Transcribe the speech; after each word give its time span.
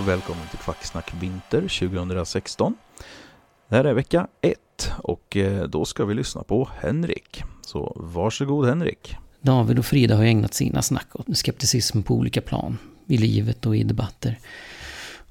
och 0.00 0.08
välkommen 0.08 0.48
till 0.48 0.58
Kvacksnack 0.58 1.12
Vinter 1.20 1.60
2016. 1.60 2.74
Det 3.68 3.76
här 3.76 3.84
är 3.84 3.94
vecka 3.94 4.26
1 4.40 4.58
och 4.98 5.36
eh, 5.36 5.64
då 5.64 5.84
ska 5.84 6.04
vi 6.04 6.14
lyssna 6.14 6.42
på 6.42 6.68
Henrik. 6.80 7.42
Så 7.62 7.92
varsågod 7.96 8.66
Henrik. 8.66 9.16
David 9.40 9.78
och 9.78 9.86
Frida 9.86 10.16
har 10.16 10.22
ju 10.22 10.28
ägnat 10.28 10.54
sina 10.54 10.82
snack 10.82 11.06
åt 11.12 11.36
skepticism 11.36 12.02
på 12.02 12.14
olika 12.14 12.40
plan. 12.40 12.78
I 13.06 13.16
livet 13.16 13.66
och 13.66 13.76
i 13.76 13.82
debatter. 13.82 14.38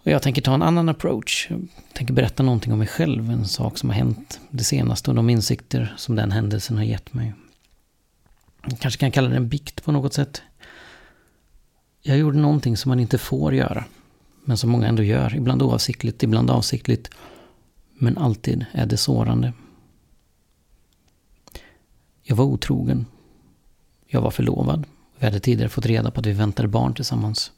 Och 0.03 0.11
jag 0.11 0.21
tänker 0.21 0.41
ta 0.41 0.53
en 0.53 0.61
annan 0.61 0.89
approach. 0.89 1.47
Jag 1.49 1.67
tänker 1.93 2.13
berätta 2.13 2.43
någonting 2.43 2.73
om 2.73 2.79
mig 2.79 2.87
själv. 2.87 3.31
En 3.31 3.45
sak 3.45 3.77
som 3.77 3.89
har 3.89 3.95
hänt 3.95 4.39
det 4.49 4.63
senaste 4.63 5.11
och 5.11 5.15
de 5.15 5.29
insikter 5.29 5.93
som 5.97 6.15
den 6.15 6.31
händelsen 6.31 6.77
har 6.77 6.83
gett 6.83 7.13
mig. 7.13 7.33
Jag 8.69 8.79
kanske 8.79 8.99
kan 8.99 9.11
kalla 9.11 9.29
det 9.29 9.35
en 9.35 9.49
bikt 9.49 9.83
på 9.83 9.91
något 9.91 10.13
sätt. 10.13 10.41
Jag 12.01 12.17
gjorde 12.17 12.37
någonting 12.37 12.77
som 12.77 12.89
man 12.89 12.99
inte 12.99 13.17
får 13.17 13.53
göra. 13.53 13.83
Men 14.43 14.57
som 14.57 14.69
många 14.69 14.87
ändå 14.87 15.03
gör. 15.03 15.35
Ibland 15.35 15.61
oavsiktligt, 15.61 16.23
ibland 16.23 16.51
avsiktligt. 16.51 17.09
Men 17.93 18.17
alltid 18.17 18.65
är 18.71 18.85
det 18.85 18.97
sårande. 18.97 19.53
Jag 22.23 22.35
var 22.35 22.45
otrogen. 22.45 23.05
Jag 24.07 24.21
var 24.21 24.31
förlovad. 24.31 24.85
Vi 25.17 25.25
hade 25.25 25.39
tidigare 25.39 25.69
fått 25.69 25.85
reda 25.85 26.11
på 26.11 26.19
att 26.19 26.25
vi 26.25 26.31
väntade 26.31 26.67
barn 26.67 26.93
tillsammans. 26.93 27.51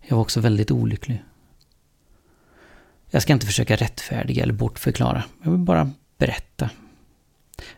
Jag 0.00 0.16
var 0.16 0.22
också 0.22 0.40
väldigt 0.40 0.70
olycklig. 0.70 1.22
Jag 3.10 3.22
ska 3.22 3.32
inte 3.32 3.46
försöka 3.46 3.76
rättfärdiga 3.76 4.42
eller 4.42 4.52
bortförklara. 4.52 5.24
Jag 5.42 5.50
vill 5.50 5.60
bara 5.60 5.90
berätta. 6.18 6.70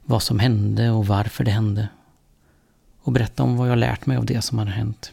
Vad 0.05 0.23
som 0.23 0.39
hände 0.39 0.91
och 0.91 1.07
varför 1.07 1.45
det 1.45 1.51
hände. 1.51 1.89
Och 2.99 3.13
berätta 3.13 3.43
om 3.43 3.57
vad 3.57 3.71
jag 3.71 3.79
lärt 3.79 4.07
mig 4.07 4.17
av 4.17 4.27
det 4.27 4.43
som 4.43 4.59
hade 4.59 4.71
hänt. 4.71 5.13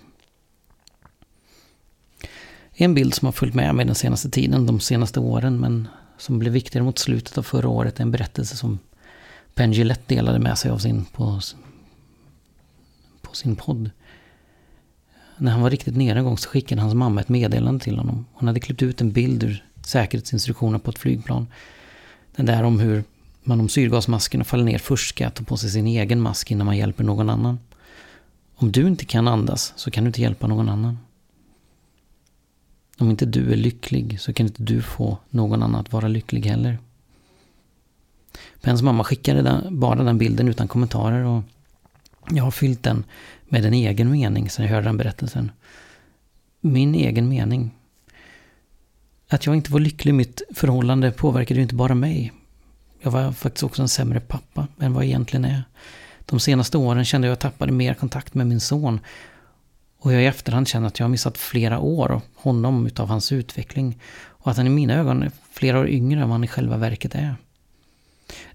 En 2.76 2.94
bild 2.94 3.14
som 3.14 3.26
har 3.26 3.32
följt 3.32 3.54
med 3.54 3.76
mig 3.76 3.86
den 3.86 3.96
senaste 3.96 4.30
tiden, 4.30 4.66
de 4.66 4.80
senaste 4.80 5.20
åren, 5.20 5.60
men 5.60 5.88
som 6.18 6.40
blev 6.40 6.54
viktigare 6.54 6.86
mot 6.86 7.00
slutet 7.00 7.38
av 7.38 7.44
förra 7.44 7.70
året, 7.70 8.00
är 8.00 8.04
en 8.04 8.12
berättelse 8.12 8.56
som 8.56 8.80
Penn 9.56 9.72
Gillette 9.72 10.16
delade 10.16 10.40
med 10.40 10.58
sig 10.58 10.72
av 10.72 10.78
sin 10.78 11.06
på, 11.06 11.42
på 13.22 13.36
sin 13.36 13.56
podd. 13.56 13.90
När 15.38 15.52
han 15.52 15.62
var 15.62 15.70
riktigt 15.70 15.98
nere 15.98 16.20
en 16.20 16.26
gång 16.26 16.38
så 16.38 16.50
skickade 16.50 16.82
hans 16.82 16.94
mamma 16.94 17.22
ett 17.22 17.30
meddelande 17.30 17.84
till 17.84 17.98
honom. 17.98 18.26
Hon 18.34 18.48
hade 18.48 18.60
klippt 18.60 18.82
ut 18.82 19.02
en 19.02 19.12
bild 19.12 19.44
ur 19.44 19.64
säkerhetsinstruktioner 19.86 20.80
på 20.80 20.92
ett 20.92 21.00
flygplan. 21.00 21.48
Den 22.36 22.46
där 22.46 22.64
om 22.64 22.80
hur 22.80 23.04
man 23.44 23.60
om 23.60 23.70
syrgasmaskerna 23.70 24.44
faller 24.44 24.64
ner 24.64 24.78
först 24.78 25.10
ska 25.10 25.30
ta 25.30 25.44
på 25.44 25.58
sig 25.58 25.70
sin 25.70 25.88
egen 25.88 26.22
mask 26.22 26.52
innan 26.52 26.66
man 26.66 26.78
hjälper 26.78 27.04
någon 27.04 27.30
annan. 27.30 27.60
Om 28.56 28.72
du 28.72 28.88
inte 28.88 29.06
kan 29.06 29.28
andas 29.28 29.74
så 29.76 29.92
kan 29.92 30.04
du 30.04 30.08
inte 30.08 30.22
hjälpa 30.22 30.48
någon 30.48 30.70
annan. 30.70 30.98
Om 32.98 33.10
inte 33.10 33.26
du 33.26 33.52
är 33.52 33.56
lycklig 33.56 34.20
så 34.20 34.34
kan 34.34 34.46
inte 34.46 34.64
du 34.64 34.82
få 34.82 35.18
någon 35.30 35.64
annan 35.64 35.82
att 35.82 35.92
vara 35.92 36.08
lycklig 36.08 36.46
heller. 36.46 36.80
Pens 38.62 38.82
mamma 38.82 39.04
skickade 39.04 39.42
den, 39.42 39.80
bara 39.80 40.04
den 40.04 40.18
bilden 40.18 40.48
utan 40.48 40.68
kommentarer 40.68 41.24
och 41.24 41.44
jag 42.30 42.44
har 42.44 42.52
fyllt 42.52 42.84
den 42.84 43.04
med 43.46 43.66
en 43.66 43.74
egen 43.74 44.12
mening 44.12 44.50
sen 44.50 44.66
jag 44.66 44.72
hörde 44.72 44.88
den 44.88 44.98
berättelsen. 44.98 45.52
Min 46.62 46.96
egen 46.96 47.30
mening. 47.30 47.72
Att 49.28 49.46
jag 49.46 49.56
inte 49.56 49.72
var 49.72 49.80
lycklig 49.80 50.10
i 50.10 50.14
mitt 50.14 50.42
förhållande 50.56 51.12
påverkade 51.12 51.58
ju 51.58 51.62
inte 51.64 51.76
bara 51.76 51.96
mig. 51.96 52.34
Jag 53.02 53.12
var 53.12 53.32
faktiskt 53.32 53.64
också 53.64 53.82
en 53.82 53.90
sämre 53.90 54.20
pappa 54.20 54.68
än 54.80 54.94
vad 54.94 55.04
jag 55.04 55.10
egentligen 55.10 55.46
är. 55.46 55.64
De 56.26 56.40
senaste 56.40 56.78
åren 56.78 57.06
kände 57.06 57.28
jag 57.28 57.34
att 57.34 57.44
jag 57.44 57.52
tappade 57.52 57.72
mer 57.72 57.94
kontakt 57.94 58.34
med 58.34 58.48
min 58.48 58.60
son 58.60 59.00
och 60.04 60.14
jag 60.14 60.24
i 60.24 60.26
efterhand 60.26 60.68
känner 60.68 60.88
att 60.88 61.00
jag 61.00 61.04
har 61.04 61.10
missat 61.10 61.38
flera 61.38 61.80
år 61.80 62.12
av 62.12 62.22
honom 62.36 62.88
utav 62.88 63.08
hans 63.08 63.32
utveckling. 63.32 64.00
Och 64.14 64.52
att 64.52 64.58
han 64.58 64.68
i 64.68 64.70
mina 64.70 64.94
ögon 64.94 65.24
är 65.24 65.32
flera 65.52 65.80
år 65.80 65.90
yngre 65.90 66.22
än 66.22 66.28
vad 66.28 66.34
han 66.34 66.44
i 66.44 66.48
själva 66.48 66.78
verket 66.78 67.16
är. 67.16 67.36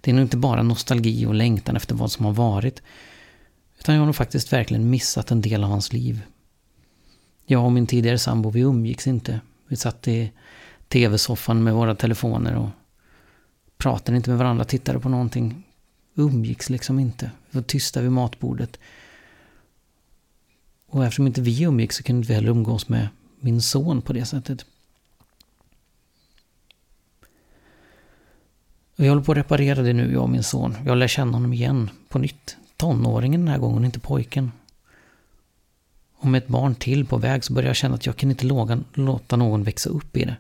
Det 0.01 0.11
är 0.11 0.15
nog 0.15 0.25
inte 0.25 0.37
bara 0.37 0.63
nostalgi 0.63 1.27
och 1.27 1.35
längtan 1.35 1.77
efter 1.77 1.95
vad 1.95 2.13
som 2.13 2.25
har 2.25 2.33
varit. 2.33 2.83
Utan 3.79 3.95
jag 3.95 4.03
har 4.03 4.07
nog 4.07 4.17
faktiskt 4.17 4.53
verkligen 4.53 4.91
missat 4.91 5.31
en 5.31 5.41
del 5.41 5.65
av 5.65 5.71
hans 5.71 5.93
liv. 5.93 6.21
Jag 7.47 7.65
och 7.65 7.73
min 7.73 7.87
tidigare 7.87 8.19
sambo, 8.19 8.51
vi 8.51 8.61
umgicks 8.61 9.07
inte. 9.07 9.41
Vi 9.69 9.77
satt 9.77 10.09
i 10.09 10.33
tv-soffan 10.89 11.63
med 11.63 11.75
våra 11.75 11.95
telefoner 11.95 12.57
och 12.57 12.69
pratade 13.79 14.17
inte 14.17 14.31
med 14.31 14.39
varandra, 14.39 14.65
tittade 14.65 15.01
på 15.01 15.09
någonting. 15.09 15.65
Umgicks 16.15 16.71
liksom 16.71 16.99
inte. 16.99 17.31
Vi 17.51 17.59
var 17.59 17.63
tysta 17.63 18.01
vid 18.01 18.13
matbordet. 18.13 18.79
Och 20.89 21.05
eftersom 21.05 21.27
inte 21.27 21.41
vi 21.41 21.63
umgicks 21.63 21.97
så 21.97 22.03
kunde 22.03 22.27
vi 22.27 22.35
heller 22.35 22.49
umgås 22.49 22.89
med 22.89 23.09
min 23.41 23.63
son 23.63 24.03
på 24.03 24.13
det 24.13 24.25
sättet. 24.25 24.65
Och 28.97 29.05
jag 29.05 29.09
håller 29.09 29.23
på 29.23 29.33
att 29.33 29.39
reparera 29.39 29.83
det 29.83 29.93
nu, 29.93 30.13
jag 30.13 30.23
och 30.23 30.31
min 30.31 30.43
son. 30.43 30.77
Jag 30.87 30.99
lär 30.99 31.09
känna 31.09 31.33
honom 31.33 31.53
igen 31.53 31.91
på 32.09 32.19
nytt. 32.19 32.57
Tonåringen 32.77 33.41
den 33.41 33.49
här 33.49 33.59
gången, 33.59 33.85
inte 33.85 34.01
pojken. 34.01 34.53
Och 36.17 36.27
med 36.27 36.43
ett 36.43 36.49
barn 36.49 36.75
till 36.75 37.07
på 37.07 37.17
väg 37.17 37.45
så 37.45 37.53
börjar 37.53 37.69
jag 37.69 37.77
känna 37.77 37.95
att 37.95 38.07
jag 38.07 38.17
kan 38.17 38.31
inte 38.31 38.47
låta 38.95 39.37
någon 39.37 39.65
växa 39.65 39.91
upp 39.91 40.17
i 40.17 40.25
det. 40.25 40.37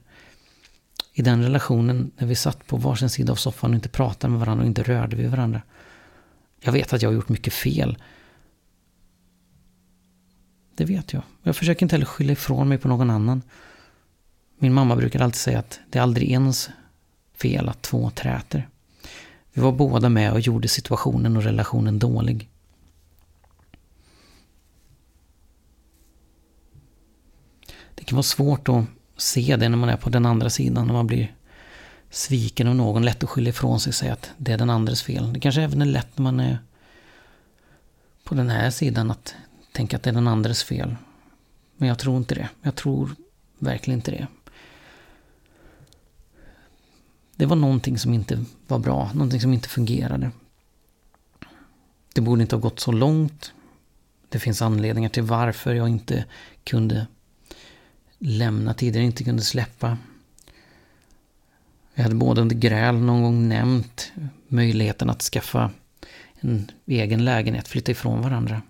I 1.12 1.22
den 1.22 1.42
relationen, 1.42 2.10
när 2.16 2.26
vi 2.26 2.34
satt 2.34 2.66
på 2.66 2.76
varsin 2.76 3.08
sida 3.08 3.32
av 3.32 3.36
soffan 3.36 3.70
och 3.70 3.74
inte 3.74 3.88
pratade 3.88 4.30
med 4.30 4.40
varandra 4.40 4.62
och 4.62 4.68
inte 4.68 4.82
rörde 4.82 5.16
vid 5.16 5.30
varandra. 5.30 5.62
Jag 6.60 6.72
vet 6.72 6.92
att 6.92 7.02
jag 7.02 7.08
har 7.08 7.14
gjort 7.14 7.28
mycket 7.28 7.52
fel. 7.52 7.98
Det 10.78 10.84
vet 10.84 11.12
jag. 11.12 11.22
Jag 11.42 11.56
försöker 11.56 11.82
inte 11.82 11.94
heller 11.94 12.06
skylla 12.06 12.32
ifrån 12.32 12.68
mig 12.68 12.78
på 12.78 12.88
någon 12.88 13.10
annan. 13.10 13.42
Min 14.58 14.74
mamma 14.74 14.96
brukar 14.96 15.20
alltid 15.20 15.40
säga 15.40 15.58
att 15.58 15.80
det 15.90 15.98
är 15.98 16.02
aldrig 16.02 16.30
ens 16.30 16.70
fel 17.34 17.68
att 17.68 17.82
två 17.82 18.10
träter. 18.10 18.68
Vi 19.52 19.62
var 19.62 19.72
båda 19.72 20.08
med 20.08 20.32
och 20.32 20.40
gjorde 20.40 20.68
situationen 20.68 21.36
och 21.36 21.42
relationen 21.42 21.98
dålig. 21.98 22.48
Det 27.94 28.04
kan 28.04 28.16
vara 28.16 28.22
svårt 28.22 28.68
att 28.68 28.84
se 29.16 29.56
det 29.56 29.68
när 29.68 29.78
man 29.78 29.88
är 29.88 29.96
på 29.96 30.10
den 30.10 30.26
andra 30.26 30.50
sidan, 30.50 30.86
när 30.86 30.94
man 30.94 31.06
blir 31.06 31.34
sviken 32.10 32.68
av 32.68 32.74
någon. 32.74 33.04
Lätt 33.04 33.22
att 33.22 33.30
skylla 33.30 33.48
ifrån 33.48 33.80
sig 33.80 33.90
och 33.90 33.94
säga 33.94 34.12
att 34.12 34.30
det 34.36 34.52
är 34.52 34.58
den 34.58 34.70
andres 34.70 35.02
fel. 35.02 35.32
Det 35.32 35.40
kanske 35.40 35.62
även 35.62 35.82
är 35.82 35.86
lätt 35.86 36.18
när 36.18 36.22
man 36.22 36.40
är 36.40 36.58
på 38.24 38.34
den 38.34 38.50
här 38.50 38.70
sidan 38.70 39.10
att 39.10 39.34
tänka 39.78 39.96
att 39.96 40.02
det 40.02 40.10
är 40.10 40.14
den 40.14 40.28
andres 40.28 40.64
fel. 40.64 40.96
Men 41.76 41.88
jag 41.88 41.98
tror 41.98 42.16
inte 42.16 42.34
det. 42.34 42.48
Jag 42.62 42.74
tror 42.74 43.10
verkligen 43.58 43.98
inte 43.98 44.10
det. 44.10 44.26
Det 47.36 47.46
var 47.46 47.56
någonting 47.56 47.98
som 47.98 48.14
inte 48.14 48.44
var 48.66 48.78
bra, 48.78 49.10
någonting 49.14 49.40
som 49.40 49.52
inte 49.52 49.68
fungerade. 49.68 50.30
Det 52.14 52.20
borde 52.20 52.42
inte 52.42 52.56
ha 52.56 52.60
gått 52.60 52.80
så 52.80 52.92
långt. 52.92 53.52
Det 54.28 54.38
finns 54.38 54.62
anledningar 54.62 55.08
till 55.08 55.22
varför 55.22 55.74
jag 55.74 55.88
inte 55.88 56.24
kunde 56.64 57.06
lämna 58.18 58.74
tidigare, 58.74 59.06
inte 59.06 59.24
kunde 59.24 59.42
släppa. 59.42 59.98
Jag 61.94 62.02
hade 62.02 62.14
både 62.14 62.40
under 62.40 62.56
gräl 62.56 62.96
någon 62.96 63.22
gång 63.22 63.48
nämnt 63.48 64.12
möjligheten 64.48 65.10
att 65.10 65.22
skaffa 65.22 65.70
en 66.40 66.70
egen 66.86 67.24
lägenhet, 67.24 67.68
flytta 67.68 67.92
ifrån 67.92 68.22
varandra. 68.22 68.62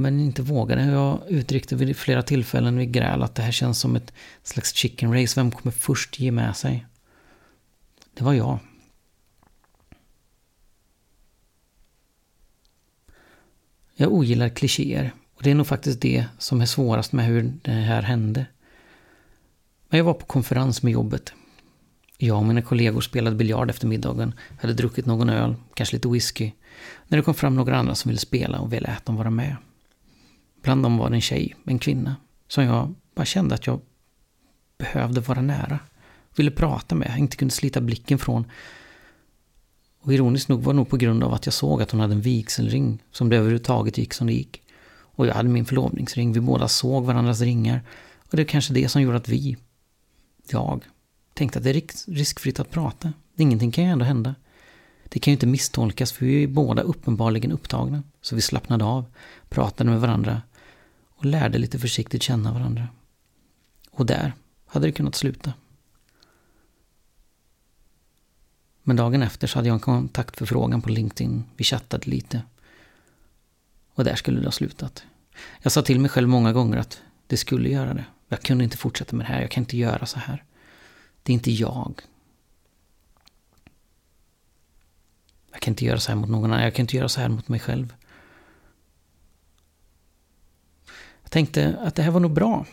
Men 0.00 0.20
inte 0.20 0.42
vågade. 0.42 0.84
Jag 0.84 1.22
uttryckte 1.28 1.76
vid 1.76 1.96
flera 1.96 2.22
tillfällen 2.22 2.76
vid 2.76 2.92
gräl 2.92 3.22
att 3.22 3.34
det 3.34 3.42
här 3.42 3.52
känns 3.52 3.78
som 3.80 3.96
ett 3.96 4.12
slags 4.42 4.74
chicken 4.74 5.20
race. 5.20 5.40
Vem 5.40 5.50
kommer 5.50 5.72
först 5.72 6.20
ge 6.20 6.32
med 6.32 6.56
sig? 6.56 6.86
Det 8.14 8.24
var 8.24 8.32
jag. 8.32 8.58
Jag 13.94 14.12
ogillar 14.12 14.48
klichéer. 14.48 15.12
Och 15.34 15.42
det 15.42 15.50
är 15.50 15.54
nog 15.54 15.66
faktiskt 15.66 16.00
det 16.00 16.24
som 16.38 16.60
är 16.60 16.66
svårast 16.66 17.12
med 17.12 17.26
hur 17.26 17.52
det 17.62 17.70
här 17.70 18.02
hände. 18.02 18.46
Men 19.88 19.98
jag 19.98 20.04
var 20.04 20.14
på 20.14 20.26
konferens 20.26 20.82
med 20.82 20.92
jobbet. 20.92 21.32
Jag 22.18 22.38
och 22.38 22.46
mina 22.46 22.62
kollegor 22.62 23.00
spelade 23.00 23.36
biljard 23.36 23.70
efter 23.70 23.86
middagen, 23.86 24.34
hade 24.60 24.74
druckit 24.74 25.06
någon 25.06 25.28
öl, 25.28 25.54
kanske 25.74 25.96
lite 25.96 26.08
whisky, 26.08 26.52
när 27.08 27.18
det 27.18 27.24
kom 27.24 27.34
fram 27.34 27.56
några 27.56 27.78
andra 27.78 27.94
som 27.94 28.08
ville 28.08 28.20
spela 28.20 28.60
och 28.60 28.72
vi 28.72 28.80
lät 28.80 29.06
dem 29.06 29.16
vara 29.16 29.30
med. 29.30 29.56
Bland 30.62 30.82
dem 30.82 30.98
var 30.98 31.10
det 31.10 31.16
en 31.16 31.20
tjej, 31.20 31.56
en 31.64 31.78
kvinna, 31.78 32.16
som 32.48 32.64
jag 32.64 32.94
bara 33.14 33.24
kände 33.24 33.54
att 33.54 33.66
jag 33.66 33.80
behövde 34.78 35.20
vara 35.20 35.42
nära. 35.42 35.78
Ville 36.36 36.50
prata 36.50 36.94
med, 36.94 37.16
inte 37.18 37.36
kunde 37.36 37.54
slita 37.54 37.80
blicken 37.80 38.18
från. 38.18 38.44
Och 40.00 40.14
ironiskt 40.14 40.48
nog 40.48 40.62
var 40.62 40.72
det 40.72 40.76
nog 40.76 40.88
på 40.88 40.96
grund 40.96 41.24
av 41.24 41.34
att 41.34 41.46
jag 41.46 41.52
såg 41.52 41.82
att 41.82 41.90
hon 41.90 42.00
hade 42.00 42.14
en 42.14 42.20
vigselring 42.20 43.02
som 43.12 43.28
det 43.28 43.36
överhuvudtaget 43.36 43.98
gick 43.98 44.14
som 44.14 44.26
det 44.26 44.32
gick. 44.32 44.62
Och 45.20 45.26
jag 45.26 45.34
hade 45.34 45.48
min 45.48 45.64
förlovningsring, 45.64 46.32
vi 46.32 46.40
båda 46.40 46.68
såg 46.68 47.04
varandras 47.04 47.40
ringar. 47.40 47.82
Och 48.30 48.36
det 48.36 48.42
är 48.42 48.46
kanske 48.46 48.74
det 48.74 48.88
som 48.88 49.02
gjorde 49.02 49.16
att 49.16 49.28
vi, 49.28 49.56
jag, 50.50 50.84
tänkte 51.34 51.58
att 51.58 51.64
det 51.64 51.70
är 51.70 52.12
riskfritt 52.12 52.60
att 52.60 52.70
prata. 52.70 53.12
Ingenting 53.36 53.70
kan 53.70 53.84
ju 53.84 53.90
ändå 53.90 54.04
hända. 54.04 54.34
Det 55.08 55.18
kan 55.18 55.32
ju 55.32 55.34
inte 55.34 55.46
misstolkas 55.46 56.12
för 56.12 56.26
vi 56.26 56.42
är 56.42 56.48
båda 56.48 56.82
uppenbarligen 56.82 57.52
upptagna. 57.52 58.02
Så 58.20 58.36
vi 58.36 58.42
slappnade 58.42 58.84
av, 58.84 59.04
pratade 59.48 59.90
med 59.90 60.00
varandra 60.00 60.42
och 61.20 61.26
lärde 61.26 61.58
lite 61.58 61.78
försiktigt 61.78 62.22
känna 62.22 62.52
varandra. 62.52 62.88
Och 63.90 64.06
där 64.06 64.32
hade 64.66 64.86
det 64.86 64.92
kunnat 64.92 65.14
sluta. 65.14 65.52
Men 68.82 68.96
dagen 68.96 69.22
efter 69.22 69.46
så 69.46 69.58
hade 69.58 69.68
jag 69.68 69.74
en 69.74 69.80
kontaktförfrågan 69.80 70.82
på 70.82 70.88
LinkedIn. 70.88 71.44
Vi 71.56 71.64
chattade 71.64 72.10
lite. 72.10 72.42
Och 73.94 74.04
där 74.04 74.14
skulle 74.14 74.40
det 74.40 74.46
ha 74.46 74.52
slutat. 74.52 75.04
Jag 75.62 75.72
sa 75.72 75.82
till 75.82 76.00
mig 76.00 76.10
själv 76.10 76.28
många 76.28 76.52
gånger 76.52 76.76
att 76.76 77.02
det 77.26 77.36
skulle 77.36 77.68
göra 77.68 77.94
det. 77.94 78.04
Jag 78.28 78.42
kunde 78.42 78.64
inte 78.64 78.76
fortsätta 78.76 79.16
med 79.16 79.26
det 79.26 79.32
här. 79.32 79.40
Jag 79.40 79.50
kan 79.50 79.62
inte 79.62 79.76
göra 79.76 80.06
så 80.06 80.18
här. 80.18 80.44
Det 81.22 81.32
är 81.32 81.34
inte 81.34 81.50
jag. 81.50 82.00
Jag 85.52 85.60
kan 85.60 85.72
inte 85.72 85.84
göra 85.84 86.00
så 86.00 86.12
här 86.12 86.16
mot 86.16 86.30
någon 86.30 86.52
annan. 86.52 86.64
Jag 86.64 86.74
kan 86.74 86.82
inte 86.82 86.96
göra 86.96 87.08
så 87.08 87.20
här 87.20 87.28
mot 87.28 87.48
mig 87.48 87.60
själv. 87.60 87.94
Jag 91.19 91.19
tänkte 91.30 91.76
att 91.80 91.94
det 91.94 92.02
här 92.02 92.10
var 92.10 92.20
nog 92.20 92.32
bra. 92.32 92.66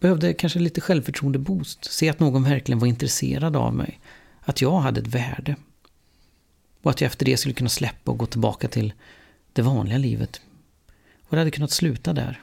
Behövde 0.00 0.34
kanske 0.34 0.58
lite 0.58 0.80
självförtroende-boost. 0.80 1.84
Se 1.84 2.08
att 2.08 2.20
någon 2.20 2.44
verkligen 2.44 2.78
var 2.78 2.86
intresserad 2.86 3.56
av 3.56 3.74
mig. 3.74 4.00
Att 4.40 4.60
jag 4.60 4.80
hade 4.80 5.00
ett 5.00 5.06
värde. 5.06 5.56
Och 6.82 6.90
att 6.90 7.00
jag 7.00 7.06
efter 7.06 7.26
det 7.26 7.36
skulle 7.36 7.54
kunna 7.54 7.70
släppa 7.70 8.10
och 8.10 8.18
gå 8.18 8.26
tillbaka 8.26 8.68
till 8.68 8.92
det 9.52 9.62
vanliga 9.62 9.98
livet. 9.98 10.40
Och 11.22 11.30
det 11.30 11.38
hade 11.38 11.50
kunnat 11.50 11.70
sluta 11.70 12.12
där. 12.12 12.42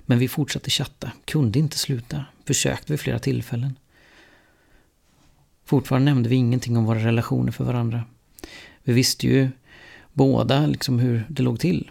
Men 0.00 0.18
vi 0.18 0.28
fortsatte 0.28 0.70
chatta, 0.70 1.12
kunde 1.24 1.58
inte 1.58 1.78
sluta, 1.78 2.24
försökte 2.44 2.92
vid 2.92 3.00
flera 3.00 3.18
tillfällen. 3.18 3.78
Fortfarande 5.64 6.10
nämnde 6.10 6.28
vi 6.28 6.36
ingenting 6.36 6.76
om 6.76 6.84
våra 6.84 6.98
relationer 6.98 7.52
för 7.52 7.64
varandra. 7.64 8.04
Vi 8.82 8.92
visste 8.92 9.26
ju 9.26 9.50
båda 10.12 10.66
liksom 10.66 10.98
hur 10.98 11.24
det 11.28 11.42
låg 11.42 11.60
till. 11.60 11.90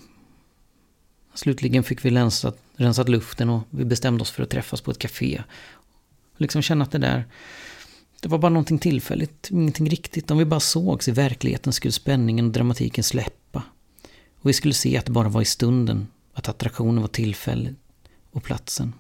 Slutligen 1.34 1.84
fick 1.84 2.06
vi 2.06 2.10
rensat, 2.10 2.58
rensat 2.76 3.10
luften 3.10 3.50
och 3.50 3.64
vi 3.70 3.86
bestämde 3.86 4.22
oss 4.22 4.32
för 4.32 4.44
att 4.44 4.50
träffas 4.50 4.82
på 4.82 4.92
ett 4.92 5.00
café. 5.00 5.44
Liksom 6.38 6.62
känna 6.62 6.84
att 6.84 6.92
det 6.92 6.98
där, 6.98 7.28
det 8.22 8.30
var 8.30 8.38
bara 8.38 8.50
någonting 8.50 8.80
tillfälligt, 8.80 9.50
ingenting 9.52 9.90
riktigt. 9.90 10.32
Om 10.32 10.38
vi 10.38 10.46
bara 10.46 10.60
sågs 10.60 11.08
i 11.08 11.12
verkligheten 11.12 11.74
skulle 11.74 11.92
spänningen 11.92 12.46
och 12.46 12.52
dramatiken 12.52 13.04
släppa. 13.04 13.64
Och 14.42 14.50
vi 14.50 14.54
skulle 14.54 14.74
se 14.74 14.98
att 14.98 15.06
det 15.06 15.12
bara 15.12 15.30
var 15.30 15.42
i 15.42 15.46
stunden, 15.46 16.08
att 16.34 16.50
attraktionen 16.50 17.02
var 17.02 17.08
tillfällig 17.08 17.76
och 18.32 18.44
platsen. 18.44 18.94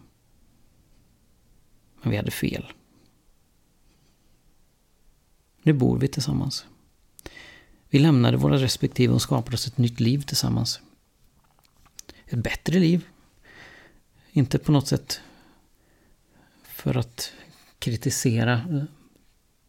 Men 2.01 2.11
vi 2.11 2.17
hade 2.17 2.31
fel. 2.31 2.65
Nu 5.63 5.73
bor 5.73 5.97
vi 5.97 6.07
tillsammans. 6.07 6.65
Vi 7.89 7.99
lämnade 7.99 8.37
våra 8.37 8.57
respektive 8.57 9.13
och 9.13 9.21
skapade 9.21 9.53
oss 9.53 9.67
ett 9.67 9.77
nytt 9.77 9.99
liv 9.99 10.21
tillsammans. 10.21 10.79
Ett 12.31 12.43
bättre 12.43 12.79
liv. 12.79 13.07
Inte 14.31 14.59
på 14.59 14.71
något 14.71 14.87
sätt 14.87 15.21
för 16.63 16.97
att 16.97 17.33
kritisera 17.79 18.53
eh, 18.53 18.83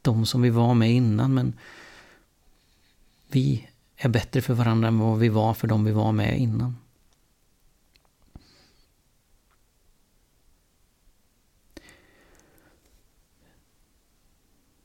de 0.03 0.27
som 0.27 0.43
vi 0.43 0.51
var 0.51 0.75
med 0.75 0.91
innan, 0.91 1.35
men 1.35 1.59
vi 3.29 3.69
är 3.97 4.09
bättre 4.09 4.41
för 4.41 4.55
varandra 4.55 4.89
än 4.89 4.99
vad 4.99 5.19
vi 5.19 5.29
var 5.29 5.55
för 5.55 5.69
de 5.69 5.85
vi 5.85 5.93
var 5.93 6.13
med 6.13 6.39
innan. 6.39 6.77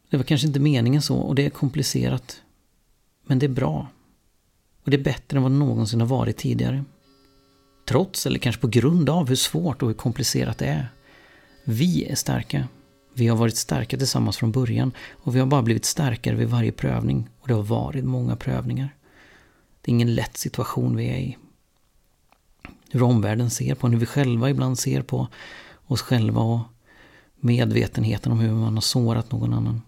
Det 0.10 0.18
var 0.18 0.24
kanske 0.24 0.48
inte 0.48 0.60
meningen 0.60 1.02
så 1.02 1.18
och 1.18 1.36
det 1.36 1.46
är 1.46 1.50
komplicerat. 1.50 2.42
Men 3.24 3.40
det 3.40 3.46
är 3.46 3.50
bra. 3.50 3.88
Och 4.84 4.92
det 4.92 4.98
är 4.98 5.04
bättre 5.04 5.38
än 5.38 5.44
vad 5.44 5.52
det 5.52 5.58
någonsin 5.58 6.02
har 6.02 6.08
varit 6.08 6.38
tidigare. 6.38 6.86
Trots, 7.88 8.26
eller 8.26 8.40
kanske 8.40 8.62
på 8.62 8.68
grund 8.68 9.10
av, 9.10 9.30
hur 9.30 9.36
svårt 9.36 9.82
och 9.82 9.88
hur 9.88 9.96
komplicerat 9.96 10.58
det 10.58 10.66
är. 10.66 10.90
Vi 11.64 12.06
är 12.06 12.16
starka. 12.16 12.68
Vi 13.14 13.28
har 13.28 13.38
varit 13.38 13.58
starka 13.58 13.98
tillsammans 13.98 14.38
från 14.38 14.52
början 14.52 14.92
och 15.12 15.36
vi 15.36 15.40
har 15.40 15.48
bara 15.48 15.62
blivit 15.62 15.86
starkare 15.86 16.36
vid 16.36 16.48
varje 16.48 16.72
prövning. 16.72 17.30
Och 17.40 17.48
det 17.48 17.54
har 17.54 17.64
varit 17.64 18.04
många 18.04 18.36
prövningar. 18.36 18.96
Det 19.82 19.92
är 19.92 19.94
ingen 19.94 20.16
lätt 20.16 20.38
situation 20.38 20.96
vi 20.96 21.06
är 21.06 21.18
i. 21.18 21.38
Hur 22.92 23.04
omvärlden 23.04 23.50
ser 23.50 23.76
på 23.76 23.88
en, 23.88 23.94
hur 23.94 24.00
vi 24.00 24.06
själva 24.06 24.50
ibland 24.50 24.80
ser 24.80 25.02
på 25.02 25.28
oss 25.88 26.02
själva 26.02 26.42
och 26.42 26.60
medvetenheten 27.36 28.32
om 28.32 28.40
hur 28.40 28.52
man 28.52 28.74
har 28.74 28.82
sårat 28.82 29.32
någon 29.32 29.54
annan. 29.54 29.82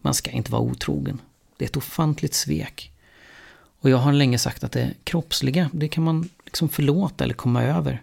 Man 0.00 0.14
ska 0.14 0.30
inte 0.30 0.52
vara 0.52 0.62
otrogen. 0.62 1.20
Det 1.56 1.64
är 1.64 1.68
ett 1.68 1.76
ofantligt 1.76 2.34
svek. 2.34 2.92
Och 3.80 3.90
jag 3.90 3.98
har 3.98 4.12
länge 4.12 4.38
sagt 4.38 4.64
att 4.64 4.72
det 4.72 4.94
kroppsliga, 5.04 5.70
det 5.72 5.88
kan 5.88 6.04
man 6.04 6.28
liksom 6.44 6.68
förlåta 6.68 7.24
eller 7.24 7.34
komma 7.34 7.62
över. 7.62 8.02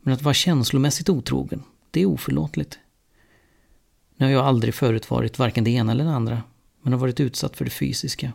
Men 0.00 0.14
att 0.14 0.22
vara 0.22 0.34
känslomässigt 0.34 1.08
otrogen, 1.08 1.62
det 1.90 2.00
är 2.00 2.06
oförlåtligt. 2.06 2.78
Nu 4.16 4.26
har 4.26 4.32
jag 4.32 4.44
aldrig 4.44 4.74
förut 4.74 5.10
varit 5.10 5.38
varken 5.38 5.64
det 5.64 5.70
ena 5.70 5.92
eller 5.92 6.04
det 6.04 6.10
andra, 6.10 6.42
men 6.82 6.92
har 6.92 7.00
varit 7.00 7.20
utsatt 7.20 7.56
för 7.56 7.64
det 7.64 7.70
fysiska. 7.70 8.32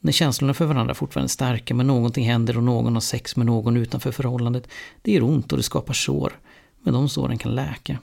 När 0.00 0.12
känslorna 0.12 0.54
för 0.54 0.66
varandra 0.66 0.94
fortfarande 0.94 1.26
är 1.26 1.28
starka, 1.28 1.74
men 1.74 1.86
någonting 1.86 2.26
händer 2.26 2.56
och 2.56 2.62
någon 2.62 2.94
har 2.94 3.00
sex 3.00 3.36
med 3.36 3.46
någon 3.46 3.76
utanför 3.76 4.12
förhållandet, 4.12 4.68
det 5.02 5.12
gör 5.12 5.22
ont 5.22 5.52
och 5.52 5.58
det 5.58 5.62
skapar 5.62 5.94
sår. 5.94 6.38
Men 6.82 6.94
de 6.94 7.08
såren 7.08 7.38
kan 7.38 7.54
läka. 7.54 7.98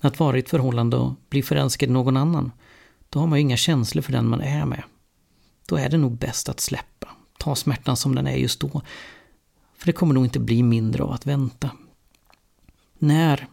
Att 0.00 0.18
vara 0.18 0.36
i 0.36 0.40
ett 0.40 0.48
förhållande 0.48 0.96
och 0.96 1.12
bli 1.28 1.42
förälskad 1.42 1.88
i 1.88 1.92
någon 1.92 2.16
annan, 2.16 2.52
då 3.08 3.18
har 3.18 3.26
man 3.26 3.38
ju 3.38 3.42
inga 3.42 3.56
känslor 3.56 4.02
för 4.02 4.12
den 4.12 4.28
man 4.28 4.40
är 4.40 4.64
med. 4.64 4.82
Då 5.70 5.76
är 5.76 5.88
det 5.88 5.96
nog 5.96 6.18
bäst 6.18 6.48
att 6.48 6.60
släppa, 6.60 7.08
ta 7.38 7.56
smärtan 7.56 7.96
som 7.96 8.14
den 8.14 8.26
är 8.26 8.36
just 8.36 8.60
då. 8.60 8.82
För 9.74 9.86
det 9.86 9.92
kommer 9.92 10.14
nog 10.14 10.24
inte 10.24 10.40
bli 10.40 10.62
mindre 10.62 11.02
av 11.02 11.12
att 11.12 11.26
vänta. 11.26 11.70
När? 12.98 13.46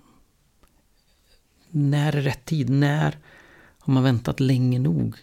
När 1.69 2.15
är 2.15 2.21
rätt 2.21 2.45
tid? 2.45 2.69
När 2.69 3.17
har 3.79 3.93
man 3.93 4.03
väntat 4.03 4.39
länge 4.39 4.79
nog? 4.79 5.15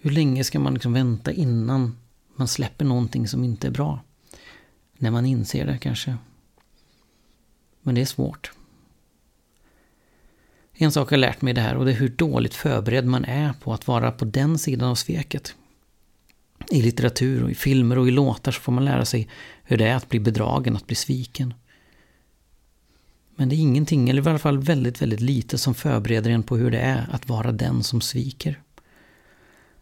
Hur 0.00 0.10
länge 0.10 0.44
ska 0.44 0.58
man 0.58 0.74
liksom 0.74 0.92
vänta 0.92 1.32
innan 1.32 1.96
man 2.36 2.48
släpper 2.48 2.84
någonting 2.84 3.28
som 3.28 3.44
inte 3.44 3.66
är 3.66 3.70
bra? 3.70 4.00
När 4.98 5.10
man 5.10 5.26
inser 5.26 5.66
det 5.66 5.78
kanske. 5.78 6.16
Men 7.82 7.94
det 7.94 8.00
är 8.00 8.06
svårt. 8.06 8.52
En 10.76 10.92
sak 10.92 11.12
jag 11.12 11.18
lärt 11.18 11.42
mig 11.42 11.54
det 11.54 11.60
här 11.60 11.76
och 11.76 11.84
det 11.84 11.90
är 11.90 11.96
hur 11.96 12.08
dåligt 12.08 12.54
förberedd 12.54 13.06
man 13.06 13.24
är 13.24 13.52
på 13.52 13.72
att 13.72 13.86
vara 13.86 14.12
på 14.12 14.24
den 14.24 14.58
sidan 14.58 14.88
av 14.88 14.94
sveket. 14.94 15.54
I 16.70 16.82
litteratur 16.82 17.44
och 17.44 17.50
i 17.50 17.54
filmer 17.54 17.98
och 17.98 18.08
i 18.08 18.10
låtar 18.10 18.52
så 18.52 18.60
får 18.60 18.72
man 18.72 18.84
lära 18.84 19.04
sig 19.04 19.28
hur 19.64 19.76
det 19.76 19.86
är 19.86 19.96
att 19.96 20.08
bli 20.08 20.20
bedragen, 20.20 20.76
att 20.76 20.86
bli 20.86 20.96
sviken. 20.96 21.54
Men 23.36 23.48
det 23.48 23.54
är 23.54 23.58
ingenting, 23.58 24.10
eller 24.10 24.26
i 24.26 24.30
alla 24.30 24.38
fall 24.38 24.58
väldigt, 24.58 25.02
väldigt 25.02 25.20
lite 25.20 25.58
som 25.58 25.74
förbereder 25.74 26.30
en 26.30 26.42
på 26.42 26.56
hur 26.56 26.70
det 26.70 26.78
är 26.78 27.08
att 27.12 27.28
vara 27.28 27.52
den 27.52 27.82
som 27.82 28.00
sviker. 28.00 28.60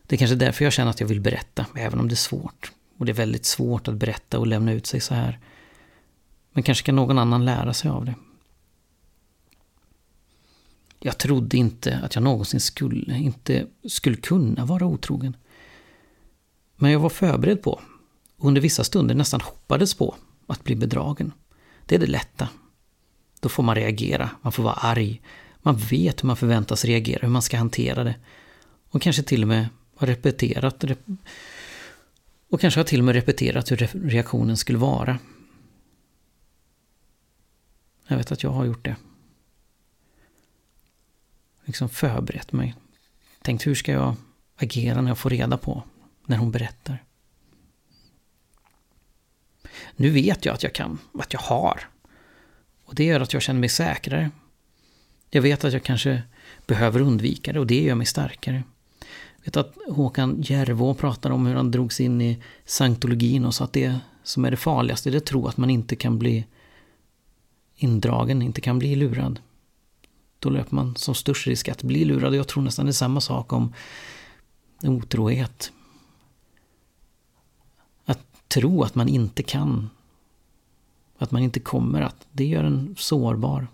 Det 0.06 0.16
är 0.16 0.18
kanske 0.18 0.36
därför 0.36 0.64
jag 0.64 0.72
känner 0.72 0.90
att 0.90 1.00
jag 1.00 1.08
vill 1.08 1.20
berätta, 1.20 1.66
även 1.76 2.00
om 2.00 2.08
det 2.08 2.14
är 2.14 2.16
svårt. 2.16 2.72
Och 2.98 3.06
det 3.06 3.12
är 3.12 3.14
väldigt 3.14 3.44
svårt 3.44 3.88
att 3.88 3.94
berätta 3.94 4.38
och 4.38 4.46
lämna 4.46 4.72
ut 4.72 4.86
sig 4.86 5.00
så 5.00 5.14
här. 5.14 5.38
Men 6.52 6.62
kanske 6.62 6.86
kan 6.86 6.96
någon 6.96 7.18
annan 7.18 7.44
lära 7.44 7.74
sig 7.74 7.90
av 7.90 8.04
det. 8.04 8.14
Jag 11.04 11.18
trodde 11.18 11.56
inte 11.56 12.00
att 12.02 12.14
jag 12.14 12.24
någonsin 12.24 12.60
skulle, 12.60 13.18
inte 13.18 13.66
skulle 13.88 14.16
kunna 14.16 14.64
vara 14.64 14.86
otrogen. 14.86 15.36
Men 16.76 16.90
jag 16.90 17.00
var 17.00 17.08
förberedd 17.08 17.62
på, 17.62 17.80
och 18.36 18.48
under 18.48 18.60
vissa 18.60 18.84
stunder 18.84 19.14
nästan 19.14 19.40
hoppades 19.40 19.94
på, 19.94 20.14
att 20.46 20.64
bli 20.64 20.76
bedragen. 20.76 21.32
Det 21.86 21.94
är 21.94 21.98
det 21.98 22.06
lätta. 22.06 22.48
Då 23.40 23.48
får 23.48 23.62
man 23.62 23.74
reagera, 23.74 24.30
man 24.42 24.52
får 24.52 24.62
vara 24.62 24.74
arg. 24.74 25.22
Man 25.62 25.76
vet 25.76 26.22
hur 26.22 26.26
man 26.26 26.36
förväntas 26.36 26.84
reagera, 26.84 27.20
hur 27.22 27.32
man 27.32 27.42
ska 27.42 27.58
hantera 27.58 28.04
det. 28.04 28.14
Och 28.90 29.02
kanske 29.02 29.22
till 29.22 29.42
och 29.42 29.48
med 29.48 29.68
har 29.96 30.06
repeterat 30.06 30.84
och 32.50 32.60
kanske 32.60 32.80
har 32.80 32.84
till 32.84 32.98
och 32.98 33.04
med 33.04 33.14
repeterat 33.14 33.70
hur 33.70 33.76
reaktionen 34.08 34.56
skulle 34.56 34.78
vara. 34.78 35.18
Jag 38.08 38.16
vet 38.16 38.32
att 38.32 38.42
jag 38.42 38.50
har 38.50 38.64
gjort 38.64 38.84
det. 38.84 38.96
Liksom 41.64 41.88
förberett 41.88 42.52
mig. 42.52 42.74
Tänkt 43.42 43.66
hur 43.66 43.74
ska 43.74 43.92
jag 43.92 44.14
agera 44.56 45.00
när 45.00 45.10
jag 45.10 45.18
får 45.18 45.30
reda 45.30 45.56
på 45.56 45.82
när 46.26 46.36
hon 46.36 46.50
berättar. 46.50 47.02
Nu 49.96 50.10
vet 50.10 50.44
jag 50.44 50.54
att 50.54 50.62
jag 50.62 50.72
kan, 50.72 50.98
att 51.18 51.32
jag 51.32 51.40
har. 51.40 51.88
Och 52.84 52.94
det 52.94 53.04
gör 53.04 53.20
att 53.20 53.32
jag 53.32 53.42
känner 53.42 53.60
mig 53.60 53.68
säkrare. 53.68 54.30
Jag 55.30 55.42
vet 55.42 55.64
att 55.64 55.72
jag 55.72 55.82
kanske 55.82 56.22
behöver 56.66 57.00
undvika 57.00 57.52
det 57.52 57.60
och 57.60 57.66
det 57.66 57.82
gör 57.82 57.94
mig 57.94 58.06
starkare. 58.06 58.62
Jag 59.36 59.44
vet 59.44 59.56
att 59.56 59.76
Håkan 59.88 60.42
Järvå 60.42 60.94
pratar 60.94 61.30
om 61.30 61.46
hur 61.46 61.54
han 61.54 61.70
drogs 61.70 62.00
in 62.00 62.20
i 62.20 62.42
scientologin 62.64 63.44
och 63.44 63.54
sa 63.54 63.64
att 63.64 63.72
det 63.72 63.98
som 64.22 64.44
är 64.44 64.50
det 64.50 64.56
farligaste 64.56 65.10
det 65.10 65.16
är 65.16 65.18
att 65.18 65.26
tro 65.26 65.46
att 65.46 65.56
man 65.56 65.70
inte 65.70 65.96
kan 65.96 66.18
bli 66.18 66.46
indragen, 67.76 68.42
inte 68.42 68.60
kan 68.60 68.78
bli 68.78 68.96
lurad. 68.96 69.40
Då 70.42 70.50
löper 70.50 70.74
man 70.74 70.96
som 70.96 71.14
störst 71.14 71.46
risk 71.46 71.68
att 71.68 71.82
bli 71.82 72.04
lurad. 72.04 72.34
Jag 72.34 72.48
tror 72.48 72.62
nästan 72.62 72.86
det 72.86 72.90
är 72.90 72.92
samma 72.92 73.20
sak 73.20 73.52
om 73.52 73.74
otrohet. 74.82 75.72
Att 78.04 78.48
tro 78.48 78.82
att 78.82 78.94
man 78.94 79.08
inte 79.08 79.42
kan, 79.42 79.90
att 81.18 81.30
man 81.30 81.42
inte 81.42 81.60
kommer 81.60 82.00
att, 82.00 82.26
det 82.32 82.44
gör 82.44 82.64
en 82.64 82.94
sårbar. 82.98 83.66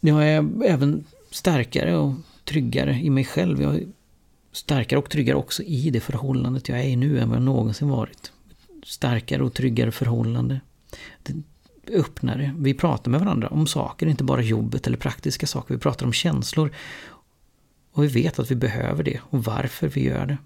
Jag 0.00 0.28
är 0.28 0.62
även 0.64 1.04
starkare 1.30 1.96
och 1.96 2.14
tryggare 2.44 2.94
i 2.94 3.10
mig 3.10 3.24
själv. 3.24 3.62
Jag 3.62 3.74
är 3.74 3.86
starkare 4.52 4.98
och 4.98 5.10
tryggare 5.10 5.36
också 5.36 5.62
i 5.62 5.90
det 5.90 6.00
förhållandet 6.00 6.68
jag 6.68 6.80
är 6.80 6.84
i 6.84 6.96
nu 6.96 7.18
än 7.18 7.28
vad 7.28 7.36
jag 7.36 7.44
någonsin 7.44 7.88
varit. 7.88 8.32
Starkare 8.86 9.42
och 9.42 9.54
tryggare 9.54 9.92
förhållande. 9.92 10.60
Det 11.22 11.34
öppnare. 11.92 12.54
Vi 12.58 12.74
pratar 12.74 13.10
med 13.10 13.20
varandra 13.20 13.48
om 13.48 13.66
saker, 13.66 14.06
inte 14.06 14.24
bara 14.24 14.42
jobbet 14.42 14.86
eller 14.86 14.96
praktiska 14.96 15.46
saker. 15.46 15.74
Vi 15.74 15.80
pratar 15.80 16.06
om 16.06 16.12
känslor. 16.12 16.72
Och 17.92 18.04
vi 18.04 18.08
vet 18.08 18.38
att 18.38 18.50
vi 18.50 18.54
behöver 18.54 19.02
det 19.02 19.20
och 19.22 19.44
varför 19.44 19.88
vi 19.88 20.04
gör 20.04 20.26
det. 20.26 20.38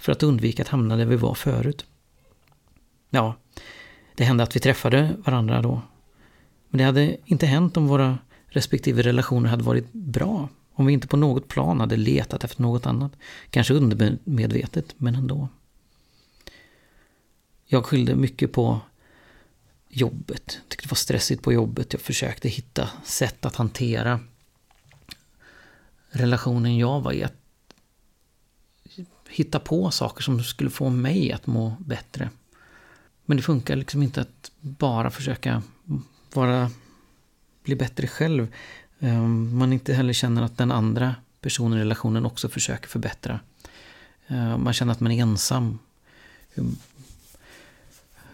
För 0.00 0.12
att 0.12 0.22
undvika 0.22 0.62
att 0.62 0.68
hamna 0.68 0.96
där 0.96 1.04
vi 1.04 1.16
var 1.16 1.34
förut. 1.34 1.86
Ja, 3.10 3.34
det 4.14 4.24
hände 4.24 4.42
att 4.42 4.56
vi 4.56 4.60
träffade 4.60 5.16
varandra 5.24 5.62
då. 5.62 5.82
Men 6.68 6.78
det 6.78 6.84
hade 6.84 7.16
inte 7.24 7.46
hänt 7.46 7.76
om 7.76 7.86
våra 7.86 8.18
respektive 8.46 9.02
relationer 9.02 9.50
hade 9.50 9.64
varit 9.64 9.92
bra. 9.92 10.48
Om 10.72 10.86
vi 10.86 10.92
inte 10.92 11.08
på 11.08 11.16
något 11.16 11.48
plan 11.48 11.80
hade 11.80 11.96
letat 11.96 12.44
efter 12.44 12.62
något 12.62 12.86
annat. 12.86 13.12
Kanske 13.50 13.74
undermedvetet, 13.74 14.94
men 14.96 15.14
ändå. 15.14 15.48
Jag 17.72 17.86
skyllde 17.86 18.14
mycket 18.14 18.52
på 18.52 18.80
jobbet. 19.88 20.58
Jag 20.60 20.68
tyckte 20.68 20.86
det 20.86 20.90
var 20.90 20.96
stressigt 20.96 21.42
på 21.42 21.52
jobbet. 21.52 21.92
Jag 21.92 22.02
försökte 22.02 22.48
hitta 22.48 22.90
sätt 23.04 23.44
att 23.44 23.56
hantera 23.56 24.20
relationen 26.10 26.78
jag 26.78 27.00
var 27.00 27.12
i. 27.12 27.24
Att 27.24 27.34
hitta 29.28 29.60
på 29.60 29.90
saker 29.90 30.22
som 30.22 30.44
skulle 30.44 30.70
få 30.70 30.90
mig 30.90 31.32
att 31.32 31.46
må 31.46 31.76
bättre. 31.78 32.30
Men 33.24 33.36
det 33.36 33.42
funkar 33.42 33.76
liksom 33.76 34.02
inte 34.02 34.20
att 34.20 34.50
bara 34.60 35.10
försöka 35.10 35.62
vara 36.32 36.70
bli 37.64 37.76
bättre 37.76 38.06
själv. 38.06 38.54
Ehm, 39.00 39.56
man 39.58 39.72
inte 39.72 39.94
heller 39.94 40.12
känner 40.12 40.42
att 40.42 40.58
den 40.58 40.72
andra 40.72 41.14
personen 41.40 41.78
i 41.78 41.80
relationen 41.80 42.26
också 42.26 42.48
försöker 42.48 42.88
förbättra. 42.88 43.40
Ehm, 44.26 44.64
man 44.64 44.72
känner 44.72 44.92
att 44.92 45.00
man 45.00 45.12
är 45.12 45.22
ensam. 45.22 45.78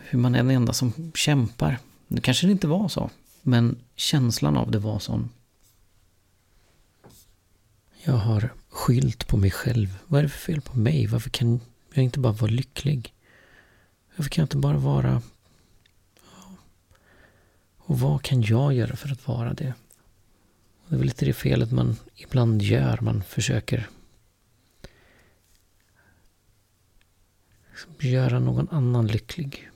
Hur, 0.09 0.19
man 0.19 0.35
är 0.35 0.39
den 0.39 0.51
enda 0.51 0.73
som 0.73 1.13
kämpar. 1.15 1.79
Nu 2.09 2.21
kanske 2.21 2.47
det 2.47 2.53
inte 2.53 2.67
var 2.67 2.89
så. 2.89 3.11
Men 3.43 3.77
känslan 3.97 4.57
av 4.57 4.71
det 4.71 4.79
var 4.79 4.99
sån. 4.99 5.29
Jag 8.05 8.13
har 8.13 8.53
skylt 8.69 9.27
på 9.27 9.37
mig 9.37 9.51
själv. 9.51 9.99
Vad 10.07 10.19
är 10.19 10.23
det 10.23 10.29
för 10.29 10.39
fel 10.39 10.61
på 10.61 10.79
mig? 10.79 11.07
Varför 11.07 11.31
kan 11.31 11.61
jag 11.93 12.05
inte 12.05 12.21
bara 12.21 12.33
vara 12.33 12.51
lycklig? 12.51 13.15
Varför 14.17 14.31
kan 14.31 14.43
jag 14.43 14.47
inte 14.47 14.57
bara 14.57 14.79
vara 14.79 15.23
och 17.87 18.01
vad 18.01 18.23
kan 18.23 18.43
jag 18.43 18.75
göra 18.75 18.97
för 18.97 19.13
att 19.13 19.29
vara 19.29 19.55
det? 19.55 19.75
Det 20.89 20.95
är 20.95 20.99
väl 20.99 21.07
lite 21.07 21.25
det 21.25 21.33
felet 21.33 21.73
man 21.73 21.97
ibland 22.15 22.63
gör. 22.63 22.99
Man 23.01 23.23
försöker 23.23 23.89
liksom 27.71 27.93
göra 27.99 28.39
någon 28.39 28.69
annan 28.71 29.07
lycklig. 29.07 29.71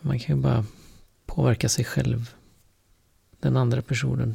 Man 0.00 0.18
kan 0.18 0.36
ju 0.36 0.42
bara 0.42 0.64
påverka 1.26 1.68
sig 1.68 1.84
själv. 1.84 2.34
Den 3.40 3.56
andra 3.56 3.82
personen 3.82 4.34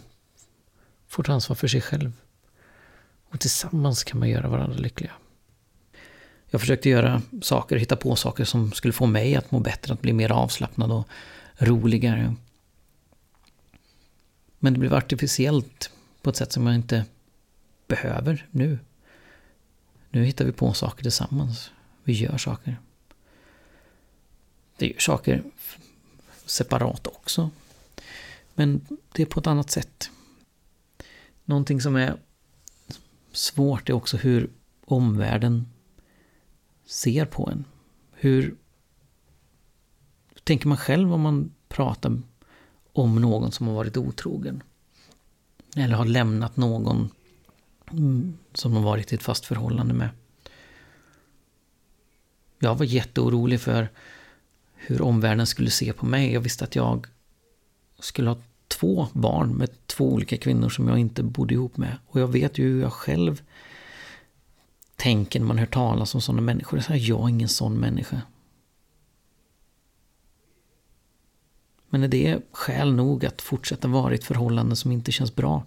får 1.07 1.23
ta 1.23 1.33
ansvar 1.33 1.55
för 1.55 1.67
sig 1.67 1.81
själv. 1.81 2.11
Och 3.29 3.39
tillsammans 3.39 4.03
kan 4.03 4.19
man 4.19 4.29
göra 4.29 4.47
varandra 4.47 4.77
lyckliga. 4.77 5.11
Jag 6.49 6.61
försökte 6.61 6.89
göra 6.89 7.21
saker, 7.41 7.75
hitta 7.75 7.95
på 7.95 8.15
saker 8.15 8.45
som 8.45 8.71
skulle 8.71 8.93
få 8.93 9.05
mig 9.05 9.35
att 9.35 9.51
må 9.51 9.59
bättre, 9.59 9.93
att 9.93 10.01
bli 10.01 10.13
mer 10.13 10.31
avslappnad 10.31 10.91
och 10.91 11.07
roligare. 11.57 12.35
Men 14.59 14.73
det 14.73 14.79
blev 14.79 14.93
artificiellt 14.93 15.91
på 16.21 16.29
ett 16.29 16.35
sätt 16.35 16.51
som 16.51 16.67
jag 16.67 16.75
inte 16.75 17.05
behöver 17.87 18.47
nu. 18.51 18.79
Nu 20.09 20.23
hittar 20.23 20.45
vi 20.45 20.51
på 20.51 20.73
saker 20.73 21.03
tillsammans. 21.03 21.71
Vi 22.03 22.13
gör 22.13 22.37
saker. 22.37 22.79
Det 24.83 24.87
gör 24.87 24.99
saker 24.99 25.43
separat 26.45 27.07
också. 27.07 27.49
Men 28.53 28.87
det 29.11 29.21
är 29.21 29.25
på 29.25 29.39
ett 29.39 29.47
annat 29.47 29.71
sätt. 29.71 30.09
Någonting 31.45 31.81
som 31.81 31.95
är 31.95 32.17
svårt 33.31 33.89
är 33.89 33.93
också 33.93 34.17
hur 34.17 34.49
omvärlden 34.85 35.67
ser 36.85 37.25
på 37.25 37.49
en. 37.49 37.65
Hur 38.11 38.55
tänker 40.43 40.67
man 40.67 40.77
själv 40.77 41.13
om 41.13 41.21
man 41.21 41.53
pratar 41.67 42.21
om 42.93 43.15
någon 43.15 43.51
som 43.51 43.67
har 43.67 43.73
varit 43.73 43.97
otrogen. 43.97 44.63
Eller 45.75 45.95
har 45.95 46.05
lämnat 46.05 46.57
någon 46.57 47.09
som 48.53 48.73
de 48.73 48.83
varit 48.83 49.11
i 49.11 49.15
ett 49.15 49.23
fast 49.23 49.45
förhållande 49.45 49.93
med. 49.93 50.09
Jag 52.59 52.75
var 52.75 52.85
jätteorolig 52.85 53.61
för 53.61 53.89
hur 54.85 55.01
omvärlden 55.01 55.47
skulle 55.47 55.69
se 55.69 55.93
på 55.93 56.05
mig. 56.05 56.33
Jag 56.33 56.41
visste 56.41 56.63
att 56.63 56.75
jag 56.75 57.07
skulle 57.99 58.29
ha 58.29 58.37
två 58.67 59.07
barn 59.13 59.53
med 59.53 59.87
två 59.87 60.13
olika 60.13 60.37
kvinnor 60.37 60.69
som 60.69 60.87
jag 60.87 60.99
inte 60.99 61.23
bodde 61.23 61.53
ihop 61.53 61.77
med. 61.77 61.97
Och 62.07 62.19
jag 62.19 62.27
vet 62.27 62.57
ju 62.57 62.63
hur 62.63 62.81
jag 62.81 62.93
själv 62.93 63.41
tänker 64.95 65.39
när 65.39 65.47
man 65.47 65.57
hör 65.57 65.65
talas 65.65 66.15
om 66.15 66.21
sådana 66.21 66.41
människor. 66.41 66.83
Jag 66.89 67.23
är 67.23 67.29
ingen 67.29 67.49
sån 67.49 67.79
människa. 67.79 68.21
Men 71.89 72.03
är 72.03 72.07
det 72.07 72.41
skäl 72.51 72.93
nog 72.93 73.25
att 73.25 73.41
fortsätta 73.41 73.87
vara 73.87 74.11
i 74.11 74.15
ett 74.15 74.23
förhållande 74.23 74.75
som 74.75 74.91
inte 74.91 75.11
känns 75.11 75.35
bra? 75.35 75.63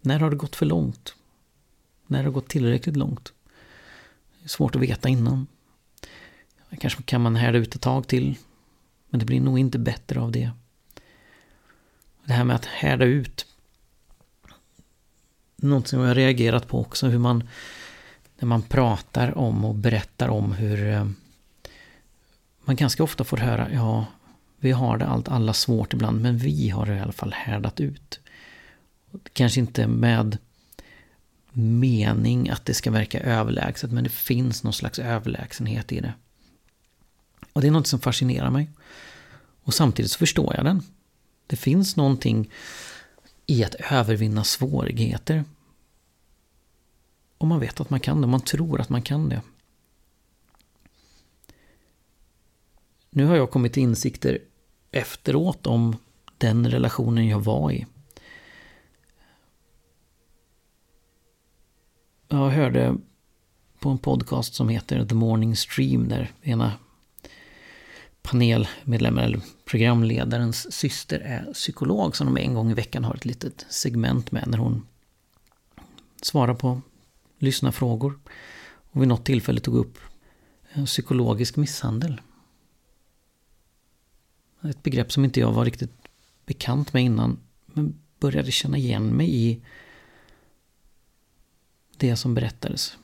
När 0.00 0.20
har 0.20 0.30
det 0.30 0.36
gått 0.36 0.56
för 0.56 0.66
långt? 0.66 1.14
När 2.06 2.18
har 2.18 2.24
det 2.24 2.30
gått 2.30 2.48
tillräckligt 2.48 2.96
långt? 2.96 3.32
Det 4.38 4.44
är 4.44 4.48
svårt 4.48 4.76
att 4.76 4.82
veta 4.82 5.08
innan. 5.08 5.46
Kanske 6.78 7.02
kan 7.02 7.20
man 7.20 7.36
härda 7.36 7.58
ut 7.58 7.74
ett 7.74 7.80
tag 7.80 8.08
till. 8.08 8.36
Men 9.08 9.20
det 9.20 9.26
blir 9.26 9.40
nog 9.40 9.58
inte 9.58 9.78
bättre 9.78 10.20
av 10.20 10.32
det. 10.32 10.50
Det 12.24 12.32
här 12.32 12.44
med 12.44 12.56
att 12.56 12.64
härda 12.64 13.04
ut. 13.04 13.46
Något 15.56 15.88
som 15.88 16.00
jag 16.00 16.06
har 16.06 16.14
reagerat 16.14 16.68
på 16.68 16.80
också, 16.80 17.06
hur 17.06 17.18
man 17.18 17.48
när 18.38 18.46
man 18.46 18.62
pratar 18.62 19.38
om 19.38 19.64
och 19.64 19.74
berättar 19.74 20.28
om 20.28 20.52
hur 20.52 20.88
eh, 20.88 21.06
man 22.64 22.76
ganska 22.76 23.02
ofta 23.02 23.24
får 23.24 23.36
höra, 23.36 23.72
ja, 23.72 24.06
vi 24.58 24.70
har 24.70 24.98
det 24.98 25.06
allt, 25.06 25.28
alla 25.28 25.52
svårt 25.52 25.92
ibland, 25.92 26.20
men 26.22 26.38
vi 26.38 26.68
har 26.68 26.86
det 26.86 26.96
i 26.96 27.00
alla 27.00 27.12
fall 27.12 27.32
härdat 27.32 27.80
ut. 27.80 28.20
Kanske 29.32 29.60
inte 29.60 29.86
med 29.86 30.38
mening 31.52 32.48
att 32.48 32.64
det 32.64 32.74
ska 32.74 32.90
verka 32.90 33.20
överlägset, 33.20 33.92
men 33.92 34.04
det 34.04 34.10
finns 34.10 34.64
någon 34.64 34.72
slags 34.72 34.98
överlägsenhet 34.98 35.92
i 35.92 36.00
det. 36.00 36.12
Och 37.52 37.60
det 37.60 37.66
är 37.66 37.70
något 37.70 37.86
som 37.86 38.00
fascinerar 38.00 38.50
mig. 38.50 38.70
Och 39.62 39.74
samtidigt 39.74 40.10
så 40.10 40.18
förstår 40.18 40.54
jag 40.56 40.64
den. 40.64 40.82
Det 41.46 41.56
finns 41.56 41.96
någonting 41.96 42.50
i 43.46 43.64
att 43.64 43.74
övervinna 43.74 44.44
svårigheter. 44.44 45.44
Och 47.38 47.46
man 47.46 47.60
vet 47.60 47.80
att 47.80 47.90
man 47.90 48.00
kan 48.00 48.20
det, 48.20 48.26
man 48.26 48.40
tror 48.40 48.80
att 48.80 48.88
man 48.88 49.02
kan 49.02 49.28
det. 49.28 49.42
Nu 53.10 53.24
har 53.24 53.36
jag 53.36 53.50
kommit 53.50 53.72
till 53.72 53.82
insikter 53.82 54.38
efteråt 54.90 55.66
om 55.66 55.96
den 56.38 56.70
relationen 56.70 57.28
jag 57.28 57.40
var 57.40 57.70
i. 57.70 57.86
Jag 62.28 62.50
hörde 62.50 62.96
på 63.78 63.88
en 63.88 63.98
podcast 63.98 64.54
som 64.54 64.68
heter 64.68 65.06
The 65.06 65.14
Morning 65.14 65.56
Stream 65.56 66.08
där 66.08 66.32
ena 66.42 66.72
panelmedlemmen 68.30 69.24
eller 69.24 69.40
programledarens 69.64 70.72
syster 70.72 71.20
är 71.20 71.52
psykolog 71.52 72.16
som 72.16 72.26
de 72.26 72.40
en 72.40 72.54
gång 72.54 72.70
i 72.70 72.74
veckan 72.74 73.04
har 73.04 73.14
ett 73.14 73.24
litet 73.24 73.66
segment 73.68 74.32
med 74.32 74.48
när 74.48 74.58
hon 74.58 74.86
svarar 76.22 76.54
på 76.54 76.80
lyssnarfrågor. 77.38 78.18
Och 78.92 79.00
vid 79.02 79.08
något 79.08 79.24
tillfälle 79.24 79.60
tog 79.60 79.76
upp 79.76 79.98
psykologisk 80.86 81.56
misshandel. 81.56 82.20
Ett 84.62 84.82
begrepp 84.82 85.12
som 85.12 85.24
inte 85.24 85.40
jag 85.40 85.52
var 85.52 85.64
riktigt 85.64 85.94
bekant 86.46 86.92
med 86.92 87.02
innan. 87.02 87.38
Men 87.66 88.00
började 88.20 88.50
känna 88.50 88.78
igen 88.78 89.06
mig 89.06 89.34
i 89.34 89.60
det 91.96 92.16
som 92.16 92.34
berättades. 92.34 92.96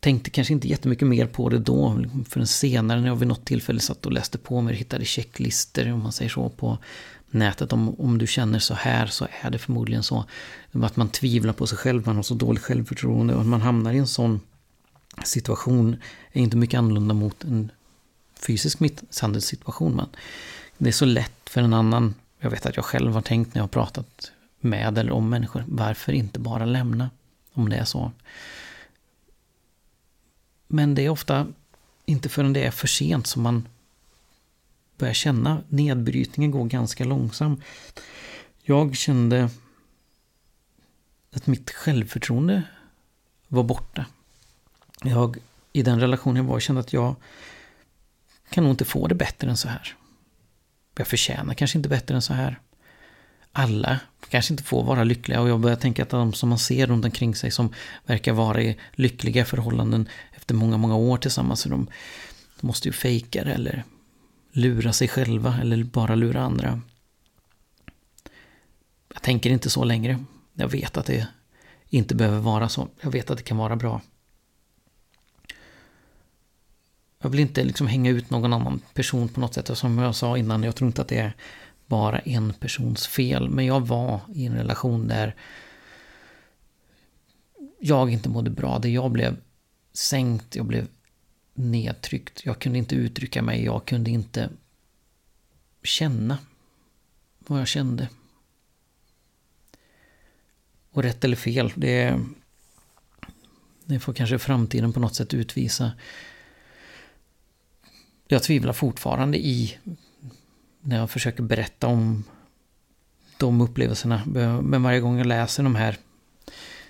Tänkte 0.00 0.30
kanske 0.30 0.52
inte 0.54 0.68
jättemycket 0.68 1.08
mer 1.08 1.26
på 1.26 1.48
det 1.48 1.58
då. 1.58 1.94
Liksom 1.94 2.24
förrän 2.24 2.46
senare 2.46 3.00
när 3.00 3.08
jag 3.08 3.16
vid 3.16 3.28
något 3.28 3.44
tillfälle 3.44 3.80
satt 3.80 4.06
och 4.06 4.12
läste 4.12 4.38
på 4.38 4.60
mig 4.60 4.72
och 4.72 4.78
hittade 4.78 5.04
checklister 5.04 5.92
om 5.92 6.02
man 6.02 6.12
säger 6.12 6.30
så 6.30 6.48
på 6.48 6.78
nätet. 7.30 7.72
Om, 7.72 8.00
om 8.00 8.18
du 8.18 8.26
känner 8.26 8.58
så 8.58 8.74
här 8.74 9.06
så 9.06 9.26
är 9.42 9.50
det 9.50 9.58
förmodligen 9.58 10.02
så. 10.02 10.24
Att 10.72 10.96
man 10.96 11.08
tvivlar 11.08 11.52
på 11.52 11.66
sig 11.66 11.78
själv, 11.78 12.06
man 12.06 12.16
har 12.16 12.22
så 12.22 12.34
dåligt 12.34 12.62
självförtroende 12.62 13.34
och 13.34 13.46
man 13.46 13.60
hamnar 13.60 13.92
i 13.92 13.98
en 13.98 14.06
sån 14.06 14.40
situation 15.24 15.96
är 16.32 16.42
inte 16.42 16.56
mycket 16.56 16.78
annorlunda 16.78 17.14
mot 17.14 17.44
en 17.44 17.72
fysisk 18.46 18.80
misshandelssituation. 18.80 19.96
Men 19.96 20.06
det 20.78 20.88
är 20.88 20.92
så 20.92 21.04
lätt 21.04 21.48
för 21.50 21.60
en 21.62 21.74
annan, 21.74 22.14
jag 22.40 22.50
vet 22.50 22.66
att 22.66 22.76
jag 22.76 22.84
själv 22.84 23.12
har 23.12 23.22
tänkt 23.22 23.54
när 23.54 23.58
jag 23.58 23.62
har 23.62 23.68
pratat 23.68 24.32
med 24.60 24.98
eller 24.98 25.12
om 25.12 25.28
människor, 25.28 25.64
varför 25.68 26.12
inte 26.12 26.38
bara 26.38 26.64
lämna 26.64 27.10
om 27.52 27.68
det 27.68 27.76
är 27.76 27.84
så. 27.84 28.12
Men 30.68 30.94
det 30.94 31.02
är 31.02 31.08
ofta 31.08 31.46
inte 32.04 32.28
förrän 32.28 32.52
det 32.52 32.64
är 32.64 32.70
för 32.70 32.86
sent 32.86 33.26
som 33.26 33.42
man 33.42 33.68
börjar 34.96 35.14
känna 35.14 35.62
nedbrytningen 35.68 36.50
går 36.50 36.64
ganska 36.64 37.04
långsamt. 37.04 37.60
Jag 38.62 38.96
kände 38.96 39.50
att 41.32 41.46
mitt 41.46 41.70
självförtroende 41.70 42.62
var 43.48 43.62
borta. 43.62 44.06
Jag, 45.02 45.36
I 45.72 45.82
den 45.82 46.00
relationen 46.00 46.36
jag 46.36 46.52
var, 46.52 46.60
kände 46.60 46.80
att 46.80 46.92
jag 46.92 47.14
kan 48.50 48.64
nog 48.64 48.72
inte 48.72 48.84
få 48.84 49.06
det 49.06 49.14
bättre 49.14 49.50
än 49.50 49.56
så 49.56 49.68
här. 49.68 49.96
Jag 50.96 51.06
förtjänar 51.06 51.54
kanske 51.54 51.78
inte 51.78 51.88
bättre 51.88 52.14
än 52.14 52.22
så 52.22 52.34
här. 52.34 52.60
Alla 53.52 54.00
kanske 54.28 54.52
inte 54.52 54.64
får 54.64 54.84
vara 54.84 55.04
lyckliga 55.04 55.40
och 55.40 55.48
jag 55.48 55.60
börjar 55.60 55.76
tänka 55.76 56.02
att 56.02 56.08
de 56.08 56.32
som 56.32 56.48
man 56.48 56.58
ser 56.58 56.86
runt 56.86 57.04
omkring 57.04 57.34
sig 57.34 57.50
som 57.50 57.74
verkar 58.06 58.32
vara 58.32 58.62
i 58.62 58.78
lyckliga 58.92 59.44
förhållanden 59.44 60.08
efter 60.32 60.54
många, 60.54 60.76
många 60.76 60.96
år 60.96 61.16
tillsammans, 61.16 61.60
så 61.60 61.68
de, 61.68 61.86
de 62.60 62.66
måste 62.66 62.88
ju 62.88 62.92
fejka 62.92 63.44
det 63.44 63.52
eller 63.52 63.84
lura 64.52 64.92
sig 64.92 65.08
själva 65.08 65.58
eller 65.60 65.84
bara 65.84 66.14
lura 66.14 66.42
andra. 66.42 66.80
Jag 69.14 69.22
tänker 69.22 69.50
inte 69.50 69.70
så 69.70 69.84
längre. 69.84 70.24
Jag 70.54 70.68
vet 70.68 70.96
att 70.96 71.06
det 71.06 71.26
inte 71.88 72.14
behöver 72.14 72.38
vara 72.38 72.68
så. 72.68 72.88
Jag 73.00 73.10
vet 73.10 73.30
att 73.30 73.36
det 73.36 73.44
kan 73.44 73.56
vara 73.56 73.76
bra. 73.76 74.00
Jag 77.20 77.30
vill 77.30 77.40
inte 77.40 77.64
liksom 77.64 77.86
hänga 77.86 78.10
ut 78.10 78.30
någon 78.30 78.52
annan 78.52 78.80
person 78.94 79.28
på 79.28 79.40
något 79.40 79.54
sätt. 79.54 79.78
Som 79.78 79.98
jag 79.98 80.14
sa 80.14 80.38
innan, 80.38 80.62
jag 80.62 80.76
tror 80.76 80.88
inte 80.88 81.02
att 81.02 81.08
det 81.08 81.18
är 81.18 81.32
bara 81.88 82.18
en 82.18 82.52
persons 82.52 83.06
fel. 83.06 83.50
Men 83.50 83.66
jag 83.66 83.86
var 83.86 84.20
i 84.34 84.46
en 84.46 84.54
relation 84.54 85.08
där 85.08 85.34
jag 87.78 88.10
inte 88.10 88.28
mådde 88.28 88.50
bra. 88.50 88.78
Där 88.78 88.88
jag 88.88 89.10
blev 89.10 89.36
sänkt, 89.92 90.56
jag 90.56 90.66
blev 90.66 90.88
nedtryckt. 91.54 92.44
Jag 92.44 92.58
kunde 92.58 92.78
inte 92.78 92.94
uttrycka 92.94 93.42
mig, 93.42 93.64
jag 93.64 93.84
kunde 93.84 94.10
inte 94.10 94.50
känna 95.82 96.38
vad 97.38 97.60
jag 97.60 97.68
kände. 97.68 98.08
Och 100.90 101.02
rätt 101.02 101.24
eller 101.24 101.36
fel, 101.36 101.72
det, 101.74 102.20
det 103.84 104.00
får 104.00 104.12
kanske 104.12 104.38
framtiden 104.38 104.92
på 104.92 105.00
något 105.00 105.14
sätt 105.14 105.34
utvisa. 105.34 105.92
Jag 108.28 108.42
tvivlar 108.42 108.72
fortfarande 108.72 109.38
i 109.38 109.78
när 110.88 110.96
jag 110.96 111.10
försöker 111.10 111.42
berätta 111.42 111.86
om 111.86 112.24
de 113.38 113.60
upplevelserna. 113.60 114.22
Men 114.62 114.82
varje 114.82 115.00
gång 115.00 115.18
jag 115.18 115.26
läser 115.26 115.62
de 115.62 115.74
här 115.74 115.98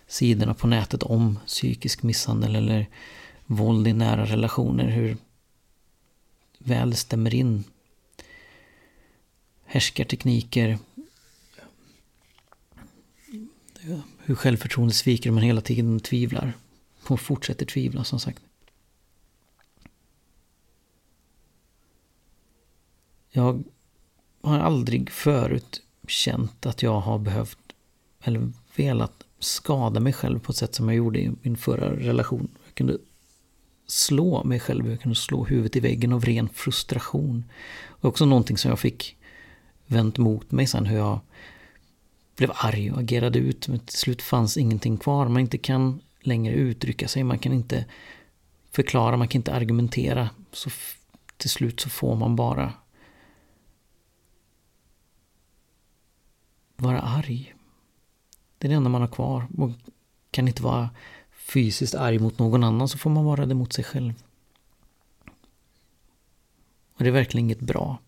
sidorna 0.07 0.55
på 0.55 0.67
nätet 0.67 1.03
om 1.03 1.39
psykisk 1.47 2.03
misshandel 2.03 2.57
eller 2.57 2.87
våld 3.47 3.89
i 3.89 3.93
nära 3.93 4.25
relationer, 4.25 4.89
hur 4.89 5.17
väl 6.59 6.91
det 6.91 6.97
stämmer 6.97 7.35
in. 7.35 7.65
Härskartekniker, 9.65 10.79
hur 14.19 14.35
självförtroendet 14.35 14.97
sviker 14.97 15.31
om 15.31 15.35
man 15.35 15.45
hela 15.45 15.61
tiden 15.61 16.01
tvivlar. 16.01 16.53
Och 17.07 17.21
fortsätter 17.21 17.67
tvivla 17.67 18.05
som 18.05 18.21
sagt. 18.21 18.43
Jag 23.31 23.65
har 24.49 24.59
aldrig 24.59 25.11
förut 25.11 25.83
känt 26.09 26.67
att 26.67 26.83
jag 26.83 27.01
har 27.01 27.19
behövt 27.19 27.59
eller 28.23 28.53
velat 28.77 29.25
skada 29.39 30.01
mig 30.01 30.13
själv 30.13 30.39
på 30.39 30.53
ett 30.53 30.57
sätt 30.57 30.75
som 30.75 30.89
jag 30.89 30.97
gjorde 30.97 31.21
i 31.21 31.33
min 31.43 31.57
förra 31.57 31.97
relation. 31.97 32.49
Jag 32.67 32.75
kunde 32.75 32.99
slå 33.87 34.45
mig 34.45 34.61
själv, 34.61 34.91
jag 34.91 35.01
kunde 35.01 35.17
slå 35.17 35.45
huvudet 35.45 35.77
i 35.77 35.81
väggen 35.81 36.13
av 36.13 36.25
ren 36.25 36.49
frustration. 36.49 37.45
Och 37.87 38.05
också 38.05 38.25
någonting 38.25 38.59
som 38.59 38.69
jag 38.69 38.79
fick 38.79 39.17
vänt 39.87 40.19
mot 40.19 40.51
mig 40.51 40.67
sen, 40.67 40.87
hur 40.87 40.97
jag 40.97 41.21
blev 42.37 42.51
arg 42.55 42.93
och 42.93 42.99
agerade 42.99 43.39
ut. 43.39 43.69
Men 43.69 43.79
till 43.79 43.99
slut 43.99 44.23
fanns 44.23 44.57
ingenting 44.57 44.97
kvar. 44.97 45.29
Man 45.29 45.41
inte 45.41 45.59
kan 45.59 46.01
längre 46.21 46.55
uttrycka 46.55 47.09
sig, 47.09 47.25
man 47.25 47.39
kan 47.39 47.53
inte 47.53 47.85
förklara, 48.71 49.17
man 49.17 49.29
kan 49.29 49.39
inte 49.39 49.55
argumentera. 49.55 50.31
Så 50.53 50.71
till 51.37 51.51
slut 51.51 51.81
så 51.81 51.91
får 51.91 52.17
man 52.17 52.37
bara 52.37 52.73
vara 56.79 57.01
arg. 57.01 57.55
Det 58.59 58.67
är 58.67 58.69
det 58.69 58.75
enda 58.75 58.91
man 58.91 59.01
har 59.01 59.09
kvar. 59.09 59.47
Man 59.51 59.75
kan 60.31 60.49
inte 60.49 60.63
vara 60.63 60.91
fysiskt 61.31 61.95
arg 61.95 62.19
mot 62.19 62.39
någon 62.39 62.65
annan 62.65 62.89
så 62.89 62.99
får 62.99 63.11
man 63.11 63.25
vara 63.25 63.47
det 63.47 63.55
mot 63.55 63.73
sig 63.73 63.85
själv. 63.85 64.23
Och 66.95 67.05
det 67.05 67.09
är 67.09 67.13
verkligen 67.13 67.47
inget 67.47 67.61
bra. 67.61 67.99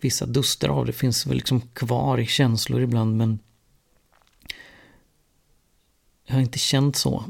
Vissa 0.00 0.26
duster 0.26 0.68
av 0.68 0.86
det 0.86 0.92
finns 0.92 1.26
väl 1.26 1.36
liksom 1.36 1.60
kvar 1.60 2.18
i 2.18 2.26
känslor 2.26 2.80
ibland 2.80 3.16
men 3.16 3.38
jag 6.24 6.34
har 6.34 6.40
inte 6.40 6.58
känt 6.58 6.96
så 6.96 7.24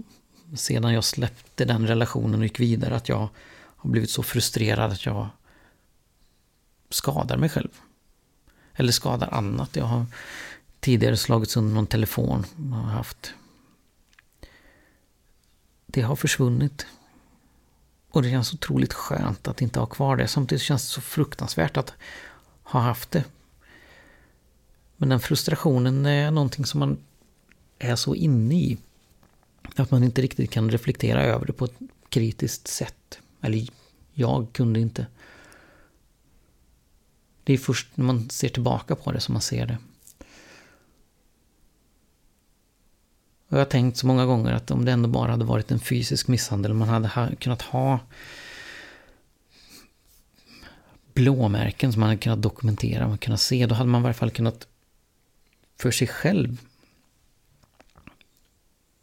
sedan 0.57 0.94
jag 0.94 1.05
släppte 1.05 1.64
den 1.64 1.87
relationen 1.87 2.40
och 2.40 2.44
gick 2.44 2.61
vidare 2.61 2.96
att 2.96 3.09
jag 3.09 3.28
har 3.52 3.90
blivit 3.90 4.11
så 4.11 4.22
frustrerad 4.22 4.92
att 4.92 5.07
jag 5.07 5.28
skadar 6.90 7.37
mig 7.37 7.48
själv. 7.48 7.81
Eller 8.74 8.92
skadar 8.92 9.28
annat. 9.35 9.76
Jag 9.76 9.85
har 9.85 10.06
tidigare 10.80 11.16
slagits 11.16 11.56
under 11.56 11.74
någon 11.74 11.87
telefon. 11.87 12.46
Jag 12.56 12.76
har 12.76 12.90
haft. 12.90 13.35
Det 15.87 16.02
har 16.02 16.16
försvunnit. 16.16 16.87
Och 18.11 18.22
det 18.22 18.30
känns 18.30 18.54
otroligt 18.54 18.92
skönt 18.92 19.48
att 19.48 19.62
inte 19.62 19.78
ha 19.78 19.87
kvar 19.87 20.16
det. 20.16 20.28
Samtidigt 20.28 20.62
känns 20.62 20.82
det 20.82 20.88
så 20.88 21.00
fruktansvärt 21.00 21.76
att 21.76 21.92
ha 22.62 22.80
haft 22.80 23.11
det. 23.11 23.24
Men 24.96 25.08
den 25.08 25.20
frustrationen 25.20 26.06
är 26.06 26.30
någonting 26.30 26.66
som 26.66 26.80
man 26.80 26.98
är 27.78 27.96
så 27.96 28.14
inne 28.14 28.54
i. 28.54 28.78
Att 29.76 29.90
man 29.90 30.04
inte 30.04 30.22
riktigt 30.22 30.50
kan 30.50 30.70
reflektera 30.70 31.22
över 31.22 31.46
det 31.46 31.52
på 31.52 31.64
ett 31.64 31.78
kritiskt 32.08 32.68
sätt. 32.68 33.18
Eller 33.40 33.68
jag 34.12 34.46
kunde 34.52 34.80
inte. 34.80 35.06
Det 37.44 37.52
är 37.52 37.59
först 37.59 37.96
när 37.96 38.05
man 38.05 38.31
ser 38.31 38.48
tillbaka 38.48 38.96
på 38.96 39.12
det 39.12 39.20
som 39.20 39.33
man 39.33 39.42
ser 39.42 39.66
det. 39.66 39.78
Och 43.48 43.59
jag 43.59 43.61
har 43.61 43.70
tänkt 43.70 43.96
så 43.96 44.07
många 44.07 44.26
gånger 44.26 44.52
att 44.52 44.70
om 44.70 44.85
det 44.85 44.92
ändå 44.92 45.09
bara 45.09 45.31
hade 45.31 45.44
varit 45.44 45.70
en 45.70 45.81
fysisk 45.81 46.28
misshandel, 46.28 46.74
man 46.74 46.88
hade 46.88 47.37
kunnat 47.37 47.62
ha 47.62 48.00
blåmärken 51.14 51.92
som 51.92 52.00
man 52.00 52.09
hade 52.09 52.20
kunnat 52.20 52.42
dokumentera, 52.42 53.09
man 53.09 53.18
kunnat 53.18 53.40
se, 53.40 53.66
då 53.66 53.74
hade 53.74 53.90
man 53.90 54.00
i 54.00 54.02
varje 54.02 54.14
fall 54.14 54.31
kunnat 54.31 54.66
för 55.76 55.90
sig 55.90 56.09
själv 56.09 56.61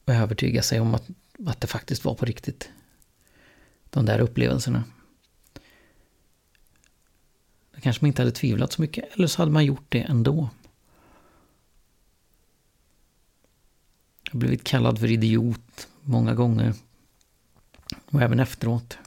övertyga 0.05 0.61
sig 0.61 0.79
om 0.79 0.95
att, 0.95 1.07
att 1.45 1.61
det 1.61 1.67
faktiskt 1.67 2.05
var 2.05 2.13
på 2.13 2.25
riktigt. 2.25 2.69
De 3.89 4.05
där 4.05 4.19
upplevelserna. 4.19 4.83
Då 7.79 7.83
kanske 7.83 8.03
man 8.03 8.07
inte 8.07 8.21
hade 8.21 8.31
tvivlat 8.31 8.71
så 8.73 8.81
mycket, 8.81 9.15
eller 9.15 9.27
så 9.27 9.41
hade 9.41 9.51
man 9.51 9.65
gjort 9.65 9.85
det 9.89 10.01
ändå. 10.01 10.49
Jag 14.23 14.31
har 14.31 14.39
blivit 14.39 14.63
kallad 14.63 14.99
för 14.99 15.11
idiot 15.11 15.87
många 16.01 16.33
gånger. 16.33 16.73
Och 18.05 18.21
även 18.21 18.39
efteråt. 18.39 18.97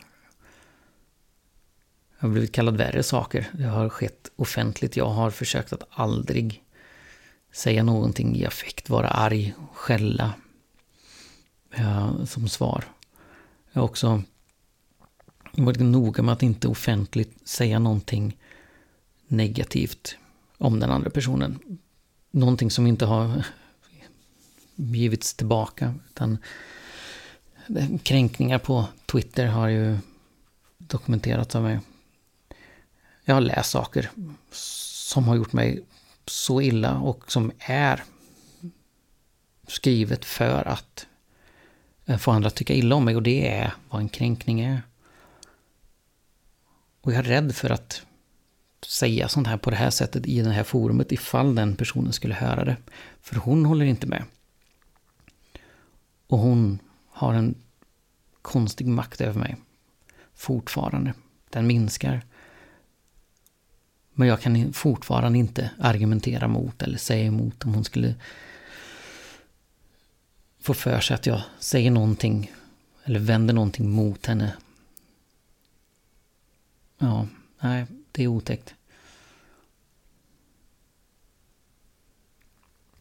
Jag 2.19 2.29
har 2.29 2.33
blivit 2.33 2.53
kallad 2.53 2.77
värre 2.77 3.03
saker. 3.03 3.51
Det 3.53 3.65
har 3.65 3.89
skett 3.89 4.31
offentligt. 4.37 4.97
Jag 4.97 5.09
har 5.09 5.31
försökt 5.31 5.73
att 5.73 5.89
aldrig 5.91 6.65
säga 7.51 7.83
någonting 7.83 8.37
i 8.37 8.47
affekt, 8.47 8.91
vara 8.91 9.09
arg, 9.09 9.55
skälla 9.75 10.35
ja, 11.75 12.27
som 12.27 12.49
svar. 12.49 12.85
Jag 13.73 13.81
har 13.81 13.89
också 13.89 14.23
varit 15.53 15.81
noga 15.81 16.23
med 16.23 16.33
att 16.33 16.43
inte 16.43 16.69
offentligt 16.69 17.49
säga 17.49 17.79
någonting 17.79 18.37
negativt 19.33 20.17
om 20.59 20.81
den 20.81 20.91
andra 20.91 21.11
personen. 21.11 21.59
Någonting 22.31 22.71
som 22.71 22.87
inte 22.87 23.05
har 23.05 23.47
givits 24.75 25.35
tillbaka. 25.35 25.95
Utan 26.11 26.39
kränkningar 28.03 28.59
på 28.59 28.89
Twitter 29.07 29.47
har 29.47 29.69
ju 29.69 29.99
dokumenterats 30.79 31.55
av 31.55 31.63
mig. 31.63 31.81
Jag 33.25 33.35
har 33.35 33.41
läst 33.41 33.71
saker 33.71 34.11
som 34.51 35.25
har 35.25 35.37
gjort 35.37 35.53
mig 35.53 35.85
så 36.27 36.61
illa 36.61 36.99
och 36.99 37.33
som 37.33 37.53
är 37.59 38.05
skrivet 39.67 40.25
för 40.25 40.69
att 40.69 41.07
få 42.19 42.31
andra 42.31 42.47
att 42.47 42.55
tycka 42.55 42.75
illa 42.75 42.95
om 42.95 43.05
mig 43.05 43.17
och 43.17 43.23
det 43.23 43.49
är 43.49 43.73
vad 43.89 44.01
en 44.01 44.09
kränkning 44.09 44.61
är. 44.61 44.83
Och 47.01 47.13
jag 47.13 47.19
är 47.19 47.23
rädd 47.23 47.55
för 47.55 47.71
att 47.71 48.03
säga 48.85 49.29
sånt 49.29 49.47
här 49.47 49.57
på 49.57 49.71
det 49.71 49.77
här 49.77 49.91
sättet 49.91 50.27
i 50.27 50.43
det 50.43 50.51
här 50.51 50.65
forumet 50.65 51.13
ifall 51.13 51.55
den 51.55 51.77
personen 51.77 52.13
skulle 52.13 52.35
höra 52.35 52.65
det. 52.65 52.77
För 53.21 53.37
hon 53.37 53.65
håller 53.65 53.85
inte 53.85 54.07
med. 54.07 54.25
Och 56.27 56.39
hon 56.39 56.79
har 57.09 57.35
en 57.35 57.55
konstig 58.43 58.87
makt 58.87 59.21
över 59.21 59.41
mig. 59.41 59.57
Fortfarande. 60.35 61.15
Den 61.51 61.67
minskar. 61.67 62.23
Men 64.15 64.29
jag 64.29 64.41
kan 64.41 64.73
fortfarande 64.73 65.39
inte 65.39 65.71
argumentera 65.79 66.49
mot 66.49 66.83
eller 66.83 66.99
säga 66.99 67.25
emot 67.25 67.65
om 67.65 67.75
hon 67.75 67.85
skulle 67.85 68.15
få 70.61 70.75
för 70.75 71.01
sig 71.01 71.15
att 71.15 71.27
jag 71.27 71.43
säger 71.59 71.91
någonting 71.91 72.53
eller 73.05 73.21
vänder 73.21 73.55
någonting 73.55 73.91
mot 73.91 74.27
henne. 74.27 74.57
Ja, 76.99 77.27
nej, 77.61 77.87
det 78.13 78.23
är 78.23 78.29
otäckt. 78.29 78.75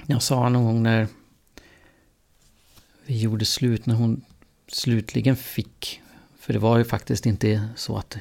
Jag 0.06 0.22
sa 0.22 0.50
någon 0.50 0.66
gång 0.66 0.84
när 0.84 1.08
vi 3.06 3.22
gjorde 3.22 3.46
slut, 3.46 3.86
när 3.86 3.96
hon 3.96 4.22
slutligen 4.68 5.36
fick, 5.36 6.02
för 6.40 6.54
det 6.54 6.60
var 6.60 6.78
ju 6.78 6.84
faktiskt 6.84 7.26
inte 7.26 7.70
så 7.76 7.98
att 7.98 8.18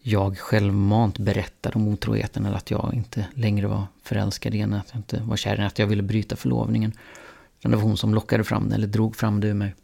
jag 0.00 0.38
självmant 0.38 1.18
berättade 1.18 1.74
om 1.78 1.88
otroheten 1.88 2.46
eller 2.46 2.56
att 2.56 2.70
jag 2.70 2.92
inte 2.94 3.26
längre 3.34 3.66
var 3.66 3.86
förälskad 4.02 4.54
i 4.54 4.58
henne, 4.58 4.80
att 4.80 4.90
jag 4.90 4.98
inte 4.98 5.22
var 5.22 5.36
kär 5.36 5.54
i 5.54 5.56
henne, 5.56 5.66
att 5.66 5.78
jag 5.78 5.86
ville 5.86 6.02
bryta 6.02 6.36
förlovningen. 6.36 6.92
Utan 7.58 7.70
det 7.70 7.76
var 7.76 7.84
hon 7.84 7.96
som 7.96 8.14
lockade 8.14 8.44
fram 8.44 8.68
det, 8.68 8.74
eller 8.74 8.86
drog 8.86 9.16
fram 9.16 9.40
det 9.40 9.48
ur 9.48 9.54
mig. 9.54 9.74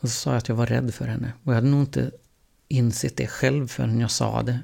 Och 0.00 0.08
så 0.08 0.14
sa 0.14 0.30
jag 0.30 0.38
att 0.38 0.48
jag 0.48 0.56
var 0.56 0.66
rädd 0.66 0.94
för 0.94 1.06
henne. 1.06 1.32
Och 1.44 1.52
jag 1.52 1.54
hade 1.54 1.68
nog 1.68 1.80
inte 1.80 2.10
insett 2.68 3.16
det 3.16 3.26
själv 3.26 3.68
förrän 3.68 4.00
jag 4.00 4.10
sa 4.10 4.42
det. 4.42 4.60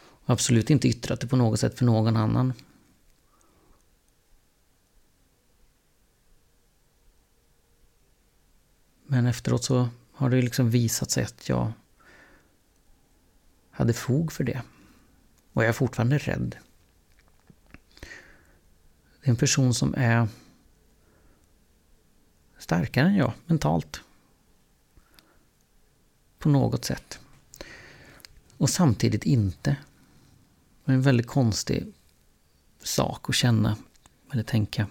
Och 0.00 0.30
absolut 0.30 0.70
inte 0.70 0.88
yttrat 0.88 1.20
det 1.20 1.26
på 1.26 1.36
något 1.36 1.60
sätt 1.60 1.78
för 1.78 1.84
någon 1.84 2.16
annan. 2.16 2.52
Men 9.06 9.26
efteråt 9.26 9.64
så 9.64 9.88
har 10.12 10.30
det 10.30 10.42
liksom 10.42 10.70
visat 10.70 11.10
sig 11.10 11.24
att 11.24 11.48
jag 11.48 11.72
hade 13.70 13.92
fog 13.92 14.32
för 14.32 14.44
det. 14.44 14.62
Och 15.52 15.62
jag 15.62 15.68
är 15.68 15.72
fortfarande 15.72 16.18
rädd. 16.18 16.56
Det 19.20 19.26
är 19.26 19.30
en 19.30 19.36
person 19.36 19.74
som 19.74 19.94
är 19.94 20.28
starkare 22.58 23.06
än 23.06 23.16
jag 23.16 23.32
mentalt. 23.46 24.00
På 26.38 26.48
något 26.48 26.84
sätt. 26.84 27.18
Och 28.56 28.70
samtidigt 28.70 29.24
inte. 29.24 29.76
Det 30.84 30.92
är 30.92 30.94
en 30.94 31.02
väldigt 31.02 31.26
konstig 31.26 31.92
sak 32.82 33.28
att 33.28 33.34
känna 33.34 33.76
eller 34.32 34.42
tänka. 34.42 34.86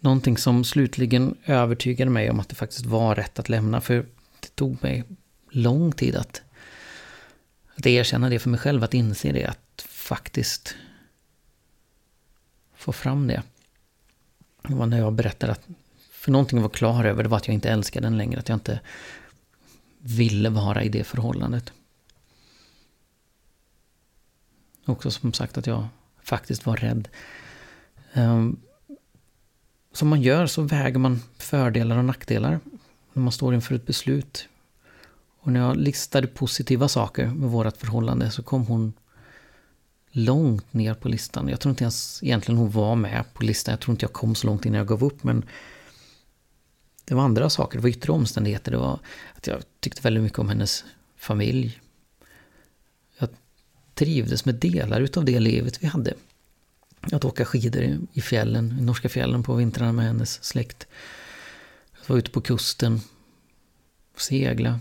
Någonting 0.00 0.36
som 0.36 0.64
slutligen 0.64 1.36
övertygade 1.44 2.10
mig 2.10 2.30
om 2.30 2.40
att 2.40 2.48
det 2.48 2.54
faktiskt 2.54 2.86
var 2.86 3.14
rätt 3.14 3.38
att 3.38 3.48
lämna. 3.48 3.80
För 3.80 4.06
det 4.40 4.54
tog 4.54 4.82
mig 4.82 5.04
lång 5.50 5.92
tid 5.92 6.16
att, 6.16 6.42
att 7.76 7.86
erkänna 7.86 8.28
det 8.28 8.38
för 8.38 8.50
mig 8.50 8.60
själv, 8.60 8.84
att 8.84 8.94
inse 8.94 9.32
det, 9.32 9.46
att 9.46 9.86
faktiskt 9.88 10.76
få 12.74 12.92
fram 12.92 13.26
det. 13.26 13.42
Det 14.62 14.74
var 14.74 14.86
när 14.86 14.98
jag 14.98 15.12
berättade 15.12 15.52
att, 15.52 15.68
för 16.24 16.32
någonting 16.32 16.62
var 16.62 16.68
klar 16.68 17.04
över, 17.04 17.22
det 17.22 17.28
var 17.28 17.36
att 17.36 17.48
jag 17.48 17.54
inte 17.54 17.70
älskade 17.70 18.06
den 18.06 18.18
längre, 18.18 18.38
att 18.38 18.48
jag 18.48 18.56
inte 18.56 18.80
ville 19.98 20.50
vara 20.50 20.82
i 20.82 20.88
det 20.88 21.04
förhållandet. 21.04 21.72
Också 24.86 25.10
som 25.10 25.32
sagt 25.32 25.58
att 25.58 25.66
jag 25.66 25.86
faktiskt 26.22 26.66
var 26.66 26.76
rädd. 26.76 27.08
Um, 28.14 28.60
som 29.92 30.08
man 30.08 30.22
gör 30.22 30.46
så 30.46 30.62
väger 30.62 30.98
man 30.98 31.22
fördelar 31.38 31.98
och 31.98 32.04
nackdelar 32.04 32.60
när 33.12 33.22
man 33.22 33.32
står 33.32 33.54
inför 33.54 33.74
ett 33.74 33.86
beslut. 33.86 34.48
Och 35.40 35.52
när 35.52 35.60
jag 35.60 35.76
listade 35.76 36.26
positiva 36.26 36.88
saker 36.88 37.26
med 37.26 37.50
vårt 37.50 37.76
förhållande 37.76 38.30
så 38.30 38.42
kom 38.42 38.66
hon 38.66 38.92
långt 40.10 40.72
ner 40.72 40.94
på 40.94 41.08
listan. 41.08 41.48
Jag 41.48 41.60
tror 41.60 41.70
inte 41.70 41.84
ens 41.84 42.22
egentligen 42.22 42.58
hon 42.58 42.70
var 42.70 42.96
med 42.96 43.24
på 43.34 43.42
listan. 43.42 43.72
Jag 43.72 43.80
tror 43.80 43.92
inte 43.92 44.04
jag 44.04 44.12
kom 44.12 44.34
så 44.34 44.46
långt 44.46 44.64
innan 44.64 44.78
jag 44.78 44.86
gav 44.86 45.04
upp. 45.04 45.24
Men 45.24 45.44
det 47.04 47.14
var 47.14 47.22
andra 47.22 47.50
saker. 47.50 47.78
Det 47.78 47.82
var 47.82 47.88
yttre 47.88 48.12
omständigheter. 48.12 48.72
Det 48.72 48.78
var 48.78 48.98
att 49.34 49.46
jag 49.46 49.62
tyckte 49.80 50.02
väldigt 50.02 50.22
mycket 50.22 50.38
om 50.38 50.48
hennes 50.48 50.84
familj. 51.16 51.80
Jag 53.18 53.28
trivdes 53.94 54.44
med 54.44 54.54
delar 54.54 55.00
utav 55.00 55.24
det 55.24 55.40
livet 55.40 55.82
vi 55.82 55.86
hade 55.86 56.14
att 57.12 57.24
åka 57.24 57.44
skidor 57.44 57.98
i 58.12 58.20
fjällen, 58.20 58.76
i 58.78 58.82
norska 58.82 59.08
fjällen 59.08 59.42
på 59.42 59.54
vintrarna 59.54 59.92
med 59.92 60.04
hennes 60.04 60.44
släkt. 60.44 60.86
Att 62.00 62.08
vara 62.08 62.18
ute 62.18 62.30
på 62.30 62.40
kusten, 62.40 63.00
segla. 64.16 64.80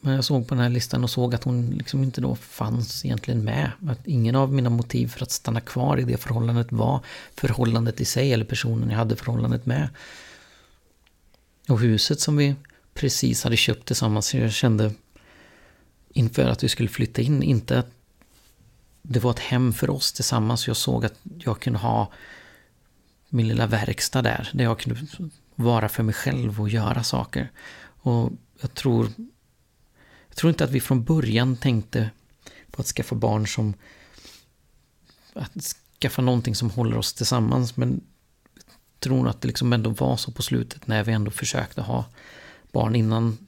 Men 0.00 0.14
jag 0.14 0.24
såg 0.24 0.48
på 0.48 0.54
den 0.54 0.62
här 0.62 0.70
listan 0.70 1.04
och 1.04 1.10
såg 1.10 1.34
att 1.34 1.44
hon 1.44 1.70
liksom 1.70 2.02
inte 2.02 2.20
då 2.20 2.34
fanns 2.34 3.04
egentligen 3.04 3.44
med. 3.44 3.70
Att 3.86 4.06
ingen 4.06 4.36
av 4.36 4.52
mina 4.52 4.70
motiv 4.70 5.08
för 5.08 5.22
att 5.22 5.30
stanna 5.30 5.60
kvar 5.60 5.96
i 5.98 6.04
det 6.04 6.16
förhållandet 6.16 6.72
var 6.72 7.00
förhållandet 7.34 8.00
i 8.00 8.04
sig 8.04 8.32
eller 8.32 8.44
personen 8.44 8.90
jag 8.90 8.96
hade 8.96 9.16
förhållandet 9.16 9.66
med. 9.66 9.88
Och 11.70 11.80
huset 11.80 12.20
som 12.20 12.36
vi 12.36 12.54
precis 12.94 13.44
hade 13.44 13.56
köpt 13.56 13.86
tillsammans, 13.86 14.34
jag 14.34 14.52
kände 14.52 14.92
inför 16.08 16.48
att 16.48 16.64
vi 16.64 16.68
skulle 16.68 16.88
flytta 16.88 17.22
in, 17.22 17.42
inte 17.42 17.78
att 17.78 17.90
det 19.02 19.20
var 19.20 19.30
ett 19.30 19.38
hem 19.38 19.72
för 19.72 19.90
oss 19.90 20.12
tillsammans. 20.12 20.66
Jag 20.66 20.76
såg 20.76 21.04
att 21.04 21.14
jag 21.22 21.60
kunde 21.60 21.78
ha 21.78 22.12
min 23.28 23.48
lilla 23.48 23.66
verkstad 23.66 24.22
där. 24.22 24.50
Där 24.52 24.64
jag 24.64 24.78
kunde 24.78 25.00
vara 25.54 25.88
för 25.88 26.02
mig 26.02 26.14
själv 26.14 26.60
och 26.60 26.68
göra 26.68 27.02
saker. 27.02 27.50
Och 28.02 28.32
jag 28.60 28.74
tror, 28.74 29.12
jag 30.28 30.36
tror 30.36 30.50
inte 30.50 30.64
att 30.64 30.70
vi 30.70 30.80
från 30.80 31.04
början 31.04 31.56
tänkte 31.56 32.10
på 32.70 32.82
att 32.82 32.88
skaffa 32.88 33.14
barn 33.14 33.46
som 33.46 33.74
att 35.34 35.74
skaffa 36.00 36.22
någonting 36.22 36.54
som 36.54 36.70
håller 36.70 36.96
oss 36.96 37.12
tillsammans. 37.12 37.76
Men 37.76 38.00
tror 39.00 39.28
att 39.28 39.40
det 39.40 39.48
liksom 39.48 39.72
ändå 39.72 39.90
var 39.90 40.16
så 40.16 40.32
på 40.32 40.42
slutet 40.42 40.86
när 40.86 41.04
vi 41.04 41.12
ändå 41.12 41.30
försökte 41.30 41.82
ha 41.82 42.04
barn 42.72 42.94
innan 42.94 43.38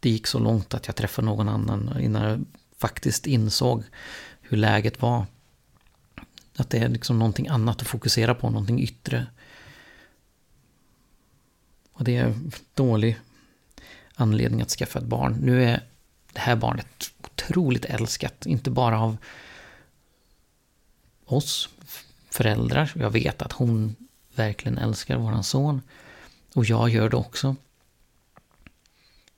det 0.00 0.10
gick 0.10 0.26
så 0.26 0.38
långt 0.38 0.74
att 0.74 0.86
jag 0.86 0.96
träffade 0.96 1.26
någon 1.26 1.48
annan. 1.48 2.00
Innan 2.00 2.22
jag 2.22 2.44
faktiskt 2.76 3.26
insåg 3.26 3.84
hur 4.40 4.56
läget 4.56 5.02
var. 5.02 5.26
Att 6.56 6.70
det 6.70 6.78
är 6.78 6.88
liksom 6.88 7.18
någonting 7.18 7.48
annat 7.48 7.80
att 7.80 7.88
fokusera 7.88 8.34
på, 8.34 8.50
någonting 8.50 8.82
yttre. 8.82 9.26
Och 11.92 12.04
det 12.04 12.16
är 12.16 12.34
dålig 12.74 13.18
anledning 14.14 14.62
att 14.62 14.70
skaffa 14.70 14.98
ett 14.98 15.04
barn. 15.04 15.38
Nu 15.42 15.64
är 15.64 15.82
det 16.32 16.40
här 16.40 16.56
barnet 16.56 17.12
otroligt 17.22 17.84
älskat, 17.84 18.46
inte 18.46 18.70
bara 18.70 19.00
av 19.00 19.16
oss 21.24 21.68
föräldrar. 22.30 22.92
Jag 22.94 23.10
vet 23.10 23.42
att 23.42 23.52
hon 23.52 23.96
verkligen 24.38 24.78
älskar 24.78 25.16
våran 25.16 25.44
son. 25.44 25.82
Och 26.54 26.64
jag 26.64 26.88
gör 26.88 27.08
det 27.08 27.16
också. 27.16 27.56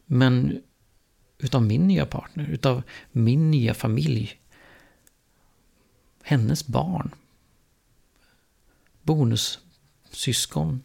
Men 0.06 0.62
utav 1.38 1.62
min 1.62 1.88
nya 1.88 2.06
partner, 2.06 2.48
utav 2.48 2.82
min 3.12 3.50
nya 3.50 3.74
familj. 3.74 4.40
Hennes 6.22 6.66
barn. 6.66 7.14
Bonussyskon. 9.02 10.82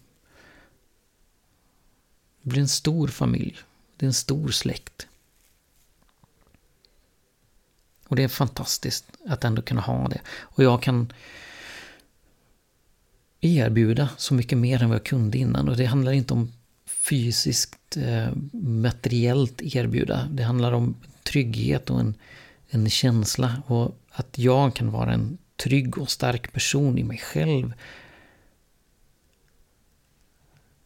Det 2.42 2.50
blir 2.50 2.62
en 2.62 2.68
stor 2.68 3.08
familj. 3.08 3.58
Det 3.98 4.06
är 4.06 4.08
en 4.08 4.14
stor 4.14 4.48
släkt. 4.48 5.08
Och 8.08 8.16
det 8.16 8.24
är 8.24 8.28
fantastiskt 8.28 9.06
att 9.28 9.44
ändå 9.44 9.62
kunna 9.62 9.82
ha 9.82 10.08
det. 10.08 10.22
Och 10.28 10.64
jag 10.64 10.82
kan 10.82 11.14
erbjuda 13.46 14.10
så 14.18 14.34
mycket 14.34 14.58
mer 14.58 14.84
än 14.84 14.90
vad 14.90 14.96
jag 14.96 15.06
kunde 15.06 15.38
innan. 15.38 15.70
Och 15.70 15.78
det 15.78 15.86
handlar 15.86 16.12
inte 16.12 16.34
om 16.34 16.52
fysiskt, 16.86 17.98
eh, 17.98 18.30
materiellt 18.62 19.62
erbjuda. 19.62 20.28
Det 20.32 20.44
handlar 20.44 20.72
om 20.72 20.96
trygghet 21.24 21.90
och 21.90 22.00
en, 22.00 22.14
en 22.70 22.90
känsla. 22.90 23.64
Och 23.68 24.00
att 24.12 24.38
jag 24.38 24.76
kan 24.76 24.92
vara 24.92 25.14
en 25.14 25.38
trygg 25.56 25.98
och 25.98 26.10
stark 26.10 26.54
person 26.54 26.98
i 26.98 27.04
mig 27.04 27.18
själv. 27.18 27.74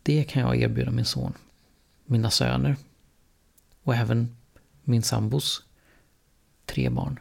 Det 0.03 0.23
kan 0.23 0.41
jag 0.41 0.61
erbjuda 0.61 0.91
min 0.91 1.05
son. 1.05 1.33
Mina 2.05 2.29
söner. 2.29 2.75
Och 3.83 3.95
även 3.95 4.35
min 4.83 5.03
sambos 5.03 5.63
tre 6.65 6.89
barn. 6.89 7.19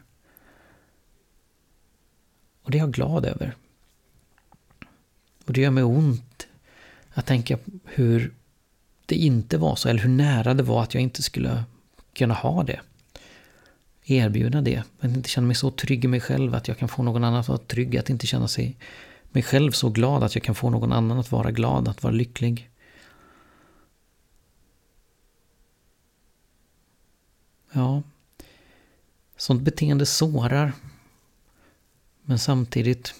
Och 2.61 2.71
det 2.71 2.77
är 2.77 2.79
jag 2.79 2.93
glad 2.93 3.25
över. 3.25 3.55
Och 5.49 5.53
det 5.53 5.61
gör 5.61 5.71
mig 5.71 5.83
ont 5.83 6.47
att 7.13 7.25
tänka 7.25 7.57
hur 7.85 8.33
det 9.05 9.15
inte 9.15 9.57
var 9.57 9.75
så, 9.75 9.89
eller 9.89 9.99
hur 9.99 10.09
nära 10.09 10.53
det 10.53 10.63
var 10.63 10.83
att 10.83 10.93
jag 10.93 11.03
inte 11.03 11.23
skulle 11.23 11.63
kunna 12.13 12.33
ha 12.33 12.63
det. 12.63 12.79
Erbjuda 14.03 14.61
det. 14.61 14.83
Att 14.99 15.11
inte 15.11 15.29
känna 15.29 15.47
mig 15.47 15.55
så 15.55 15.71
trygg 15.71 16.05
i 16.05 16.07
mig 16.07 16.19
själv 16.19 16.55
att 16.55 16.67
jag 16.67 16.77
kan 16.77 16.89
få 16.89 17.03
någon 17.03 17.23
annan 17.23 17.39
att 17.39 17.47
vara 17.47 17.57
trygg. 17.57 17.97
Att 17.97 18.09
inte 18.09 18.27
känna 18.27 18.47
sig 18.47 18.77
mig 19.31 19.43
själv 19.43 19.71
så 19.71 19.89
glad 19.89 20.23
att 20.23 20.35
jag 20.35 20.43
kan 20.43 20.55
få 20.55 20.69
någon 20.69 20.93
annan 20.93 21.19
att 21.19 21.31
vara 21.31 21.51
glad, 21.51 21.87
att 21.87 22.03
vara 22.03 22.13
lycklig. 22.13 22.69
Ja, 27.71 28.03
sånt 29.37 29.61
beteende 29.61 30.05
sårar. 30.05 30.73
Men 32.23 32.39
samtidigt 32.39 33.13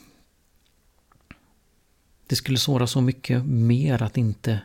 det 2.29 2.35
skulle 2.35 2.57
såra 2.57 2.87
så 2.87 3.01
mycket 3.01 3.45
mer 3.45 4.03
att 4.03 4.17
inte 4.17 4.59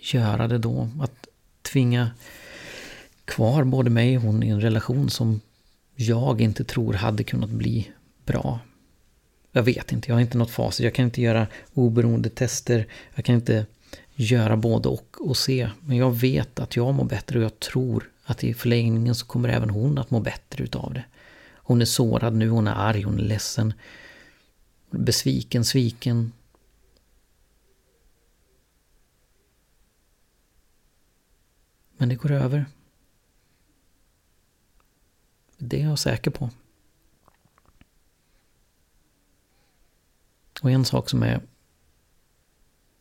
göra 0.00 0.48
det 0.48 0.58
då. 0.58 0.88
Att 1.00 1.26
tvinga 1.62 2.10
kvar 3.24 3.64
både 3.64 3.90
mig 3.90 4.16
och 4.16 4.22
hon 4.22 4.42
i 4.42 4.48
en 4.48 4.60
relation 4.60 5.10
som 5.10 5.40
jag 5.94 6.40
inte 6.40 6.64
tror 6.64 6.94
hade 6.94 7.24
kunnat 7.24 7.50
bli 7.50 7.90
bra. 8.26 8.60
Jag 9.52 9.62
vet 9.62 9.92
inte, 9.92 10.08
jag 10.08 10.16
har 10.16 10.20
inte 10.20 10.38
något 10.38 10.50
facit. 10.50 10.84
Jag 10.84 10.94
kan 10.94 11.04
inte 11.04 11.22
göra 11.22 11.46
oberoende 11.74 12.28
tester. 12.28 12.86
Jag 13.14 13.24
kan 13.24 13.34
inte 13.34 13.66
göra 14.14 14.56
både 14.56 14.88
och 14.88 15.16
och 15.18 15.36
se. 15.36 15.68
Men 15.80 15.96
jag 15.96 16.10
vet 16.10 16.58
att 16.58 16.76
jag 16.76 16.94
mår 16.94 17.04
bättre 17.04 17.38
och 17.38 17.44
jag 17.44 17.60
tror 17.60 18.10
att 18.24 18.44
i 18.44 18.54
förlängningen 18.54 19.14
så 19.14 19.26
kommer 19.26 19.48
även 19.48 19.70
hon 19.70 19.98
att 19.98 20.10
må 20.10 20.20
bättre 20.20 20.64
utav 20.64 20.94
det. 20.94 21.04
Hon 21.54 21.80
är 21.80 21.84
sårad 21.84 22.34
nu, 22.34 22.48
hon 22.48 22.66
är 22.66 22.74
arg, 22.74 23.02
hon 23.02 23.18
är 23.18 23.22
ledsen. 23.22 23.74
Besviken, 24.90 25.64
sviken. 25.64 26.32
Men 32.02 32.08
det 32.08 32.14
går 32.14 32.30
över. 32.30 32.66
Det 35.58 35.82
är 35.82 35.84
jag 35.84 35.98
säker 35.98 36.30
på. 36.30 36.50
Och 40.62 40.70
en 40.70 40.84
sak 40.84 41.10
som 41.10 41.22
är 41.22 41.40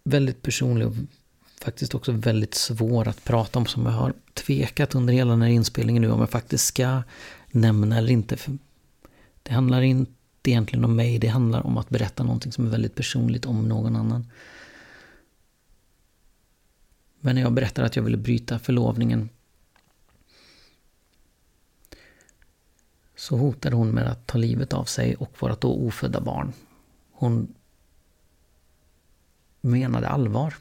väldigt 0.04 0.42
personlig 0.42 0.88
och 0.88 0.94
faktiskt 1.62 1.96
också 1.96 2.12
väldigt 2.12 2.54
svår 2.54 3.08
att 3.08 3.24
prata 3.24 3.60
om 3.60 3.66
som 3.66 3.86
jag 3.86 3.94
har 3.94 4.14
tvekat 4.34 4.96
under 4.96 5.14
hela 5.14 5.32
den 5.32 5.42
här 5.42 5.50
inspelningen 5.50 6.02
nu 6.02 6.12
om 6.12 6.20
jag 6.20 6.30
faktiskt 6.30 6.66
ska 6.66 7.04
nämna 7.52 7.98
eller 7.98 8.12
inte. 8.12 8.38
För 8.38 8.58
det 9.44 9.54
handlar 9.54 9.82
inte 9.82 10.12
egentligen 10.44 10.86
om 10.86 10.96
mig, 10.96 11.20
det 11.20 11.28
handlar 11.28 11.66
om 11.66 11.78
att 11.78 11.90
berätta 11.90 12.24
någonting 12.24 12.52
som 12.52 12.66
är 12.66 12.70
väldigt 12.70 12.96
personligt 12.96 13.46
om 13.46 13.70
någon 13.70 13.96
annan. 13.96 14.26
Men 17.22 17.36
när 17.36 17.42
jag 17.42 17.54
berättade 17.54 17.88
att 17.88 17.96
jag 17.96 18.04
ville 18.04 18.18
bryta 18.18 18.60
förlovningen 18.60 19.30
så 23.16 23.38
hotade 23.38 23.76
hon 23.76 23.90
med 23.90 24.08
att 24.08 24.28
ta 24.28 24.38
livet 24.38 24.74
av 24.74 24.86
sig 24.86 25.16
och 25.16 25.42
vårt 25.42 25.62
då 25.62 25.74
ofödda 25.74 26.22
barn. 26.22 26.54
Hon 27.12 27.56
menade 29.62 30.08
allvar. 30.08 30.56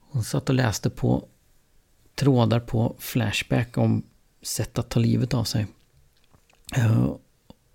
Hon 0.00 0.24
satt 0.24 0.48
och 0.48 0.54
läste 0.54 0.90
på 0.90 1.28
trådar 2.14 2.60
på 2.60 2.96
Flashback 2.98 3.78
om 3.78 4.02
sätt 4.42 4.78
att 4.78 4.88
ta 4.88 5.00
livet 5.00 5.34
av 5.34 5.44
sig. 5.44 5.66
Eh, 6.76 7.06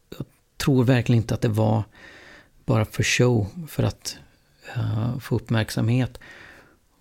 jag 0.10 0.26
tror 0.58 0.84
verkligen 0.84 1.22
inte 1.22 1.34
att 1.34 1.42
det 1.42 1.48
var 1.48 1.84
bara 2.66 2.86
för 2.86 3.04
show, 3.04 3.68
för 3.68 3.84
att 3.84 4.18
uh, 4.78 5.20
få 5.20 5.36
uppmärksamhet. 5.36 6.18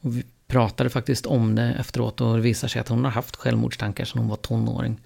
Och 0.00 0.16
vi 0.16 0.24
pratade 0.46 0.90
faktiskt 0.90 1.26
om 1.26 1.54
det 1.54 1.62
efteråt 1.62 2.20
och 2.20 2.36
det 2.36 2.42
visar 2.42 2.68
sig 2.68 2.80
att 2.80 2.88
hon 2.88 3.04
har 3.04 3.10
haft 3.10 3.36
självmordstankar 3.36 4.04
sedan 4.04 4.18
hon 4.18 4.28
var 4.28 4.36
tonåring. 4.36 5.00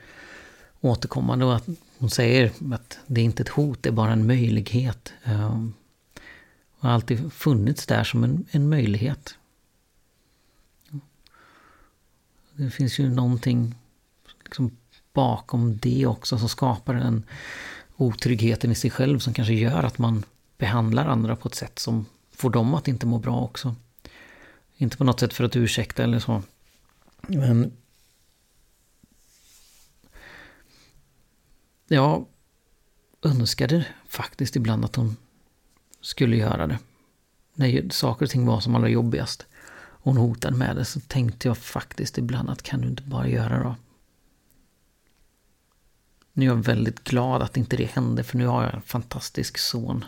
Återkommande 0.80 1.44
och 1.44 1.56
att 1.56 1.66
hon 1.98 2.10
säger 2.10 2.52
att 2.72 2.98
det 3.06 3.20
är 3.20 3.24
inte 3.24 3.42
ett 3.42 3.48
hot, 3.48 3.82
det 3.82 3.88
är 3.88 3.92
bara 3.92 4.12
en 4.12 4.26
möjlighet. 4.26 5.12
Uh, 5.28 5.68
och 6.78 6.88
har 6.88 6.90
alltid 6.90 7.32
funnits 7.32 7.86
där 7.86 8.04
som 8.04 8.24
en, 8.24 8.44
en 8.50 8.68
möjlighet. 8.68 9.34
Det 12.52 12.70
finns 12.70 12.98
ju 12.98 13.08
någonting 13.08 13.74
liksom 14.44 14.76
bakom 15.12 15.76
det 15.76 16.06
också 16.06 16.38
som 16.38 16.48
skapar 16.48 16.94
den 16.94 17.24
otryggheten 17.96 18.72
i 18.72 18.74
sig 18.74 18.90
själv 18.90 19.18
som 19.18 19.34
kanske 19.34 19.54
gör 19.54 19.82
att 19.82 19.98
man 19.98 20.24
behandlar 20.58 21.06
andra 21.06 21.36
på 21.36 21.48
ett 21.48 21.54
sätt 21.54 21.78
som 21.78 22.06
får 22.40 22.50
dem 22.50 22.74
att 22.74 22.88
inte 22.88 23.06
må 23.06 23.18
bra 23.18 23.40
också. 23.40 23.74
Inte 24.76 24.96
på 24.96 25.04
något 25.04 25.20
sätt 25.20 25.34
för 25.34 25.44
att 25.44 25.56
ursäkta 25.56 26.02
eller 26.02 26.18
så. 26.18 26.42
Men 27.20 27.72
jag 31.88 32.26
önskade 33.22 33.86
faktiskt 34.08 34.56
ibland 34.56 34.84
att 34.84 34.96
hon 34.96 35.16
skulle 36.00 36.36
göra 36.36 36.66
det. 36.66 36.78
När 37.54 37.90
saker 37.90 38.26
och 38.26 38.30
ting 38.30 38.46
var 38.46 38.60
som 38.60 38.74
allra 38.74 38.88
jobbigast. 38.88 39.46
Och 39.72 40.12
hon 40.12 40.16
hotade 40.16 40.56
med 40.56 40.76
det 40.76 40.84
så 40.84 41.00
tänkte 41.00 41.48
jag 41.48 41.58
faktiskt 41.58 42.18
ibland 42.18 42.50
att 42.50 42.62
kan 42.62 42.80
du 42.80 42.88
inte 42.88 43.02
bara 43.02 43.28
göra 43.28 43.62
då? 43.62 43.76
Nu 46.32 46.44
är 46.44 46.48
jag 46.48 46.56
väldigt 46.56 47.04
glad 47.04 47.42
att 47.42 47.56
inte 47.56 47.76
det 47.76 47.84
hände 47.84 48.24
för 48.24 48.38
nu 48.38 48.46
har 48.46 48.64
jag 48.64 48.74
en 48.74 48.82
fantastisk 48.82 49.58
son. 49.58 50.04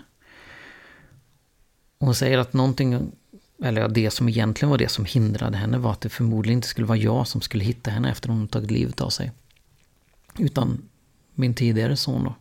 Hon 2.03 2.15
säger 2.15 2.39
att 2.39 2.53
någonting, 2.53 3.13
eller 3.63 3.89
det 3.89 4.11
som 4.11 4.29
egentligen 4.29 4.71
var 4.71 4.79
det 4.79 4.89
som 4.89 5.05
hindrade 5.05 5.57
henne 5.57 5.79
var 5.79 5.93
att 5.93 6.01
det 6.01 6.09
förmodligen 6.09 6.59
inte 6.59 6.69
skulle 6.69 6.87
vara 6.87 6.99
jag 6.99 7.29
som 7.29 7.41
skulle 7.41 7.65
hitta 7.65 7.91
henne 7.91 8.11
efter 8.11 8.29
hon 8.29 8.49
tagit 8.49 8.71
livet 8.71 9.01
av 9.01 9.11
sig. 9.11 9.33
Utan 10.39 10.89
min 11.35 11.55
tidigare 11.55 11.97
son 11.97 12.25
då. 12.25 12.35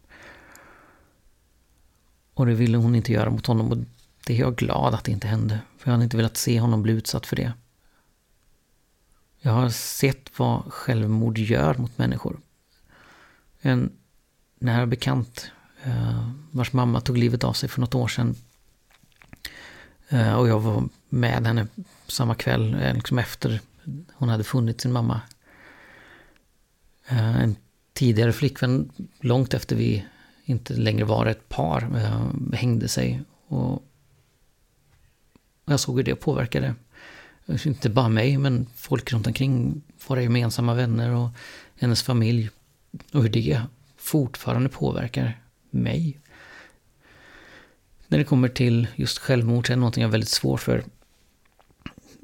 Och 2.33 2.45
det 2.45 2.53
ville 2.53 2.77
hon 2.77 2.95
inte 2.95 3.13
göra 3.13 3.29
mot 3.29 3.45
honom 3.45 3.71
och 3.71 3.77
det 4.25 4.33
är 4.33 4.39
jag 4.39 4.55
glad 4.55 4.93
att 4.93 5.03
det 5.03 5.11
inte 5.11 5.27
hände. 5.27 5.59
För 5.77 5.87
jag 5.87 5.91
hade 5.91 6.03
inte 6.03 6.17
velat 6.17 6.37
se 6.37 6.59
honom 6.59 6.81
bli 6.81 6.93
utsatt 6.93 7.25
för 7.25 7.35
det. 7.35 7.53
Jag 9.39 9.51
har 9.51 9.69
sett 9.69 10.39
vad 10.39 10.73
självmord 10.73 11.37
gör 11.37 11.75
mot 11.77 11.97
människor. 11.97 12.39
En 13.59 13.91
nära 14.59 14.85
bekant 14.85 15.51
eh, 15.83 16.29
vars 16.51 16.73
mamma 16.73 17.01
tog 17.01 17.17
livet 17.17 17.43
av 17.43 17.53
sig 17.53 17.69
för 17.69 17.81
något 17.81 17.95
år 17.95 18.07
sedan. 18.07 18.35
Eh, 20.11 20.33
och 20.33 20.47
jag 20.47 20.59
var 20.59 20.83
med 21.09 21.47
henne 21.47 21.67
samma 22.07 22.35
kväll, 22.35 22.73
eh, 22.73 22.93
liksom 22.93 23.19
efter 23.19 23.59
hon 24.13 24.29
hade 24.29 24.43
funnit 24.43 24.81
sin 24.81 24.91
mamma. 24.91 25.21
Eh, 27.07 27.41
en 27.41 27.55
tidigare 27.93 28.33
flickvän, 28.33 28.91
långt 29.19 29.53
efter 29.53 29.75
vi 29.75 30.05
inte 30.45 30.73
längre 30.73 31.05
var 31.05 31.25
ett 31.25 31.49
par, 31.49 31.89
hängde 32.55 32.87
sig. 32.87 33.21
Och 33.47 33.83
jag 35.65 35.79
såg 35.79 35.97
hur 35.97 36.03
det 36.03 36.15
påverkade, 36.15 36.75
inte 37.65 37.89
bara 37.89 38.09
mig, 38.09 38.37
men 38.37 38.67
folk 38.75 39.13
runt 39.13 39.27
omkring, 39.27 39.81
våra 40.07 40.21
gemensamma 40.21 40.73
vänner 40.73 41.15
och 41.15 41.29
hennes 41.79 42.03
familj. 42.03 42.49
Och 43.13 43.21
hur 43.21 43.29
det 43.29 43.61
fortfarande 43.97 44.69
påverkar 44.69 45.41
mig. 45.69 46.19
När 48.11 48.17
det 48.17 48.23
kommer 48.23 48.47
till 48.47 48.87
just 48.95 49.17
självmord 49.17 49.67
så 49.67 49.73
är 49.73 49.75
det 49.75 49.79
någonting 49.79 50.01
jag 50.01 50.07
är 50.07 50.11
väldigt 50.11 50.29
svår 50.29 50.57
för. 50.57 50.83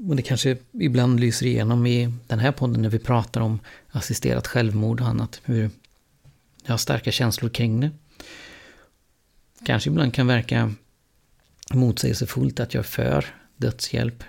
Och 0.08 0.16
det 0.16 0.22
kanske 0.22 0.58
ibland 0.72 1.20
lyser 1.20 1.46
igenom 1.46 1.86
i 1.86 2.14
den 2.28 2.40
här 2.40 2.52
podden 2.52 2.82
när 2.82 2.90
vi 2.90 3.00
pratar 3.00 3.42
om 3.42 3.60
assisterat 3.90 4.48
självmord 4.48 5.02
och 5.02 5.08
annat. 5.08 5.42
Hur 5.44 5.70
jag 6.64 6.74
har 6.74 6.78
starka 6.78 7.12
känslor 7.12 7.50
kring 7.50 7.80
det. 7.80 7.92
Kanske 9.66 9.90
ibland 9.90 10.14
kan 10.14 10.28
verka 10.28 10.74
motsägelsefullt 11.74 12.60
att 12.60 12.74
jag 12.74 12.80
är 12.80 12.88
för 12.88 13.26
dödshjälp. 13.58 14.24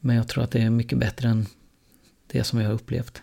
Men 0.00 0.16
jag 0.16 0.28
tror 0.28 0.44
att 0.44 0.50
det 0.50 0.62
är 0.62 0.70
mycket 0.70 0.98
bättre 0.98 1.28
än 1.28 1.46
det 2.26 2.44
som 2.44 2.60
jag 2.60 2.66
har 2.66 2.74
upplevt. 2.74 3.22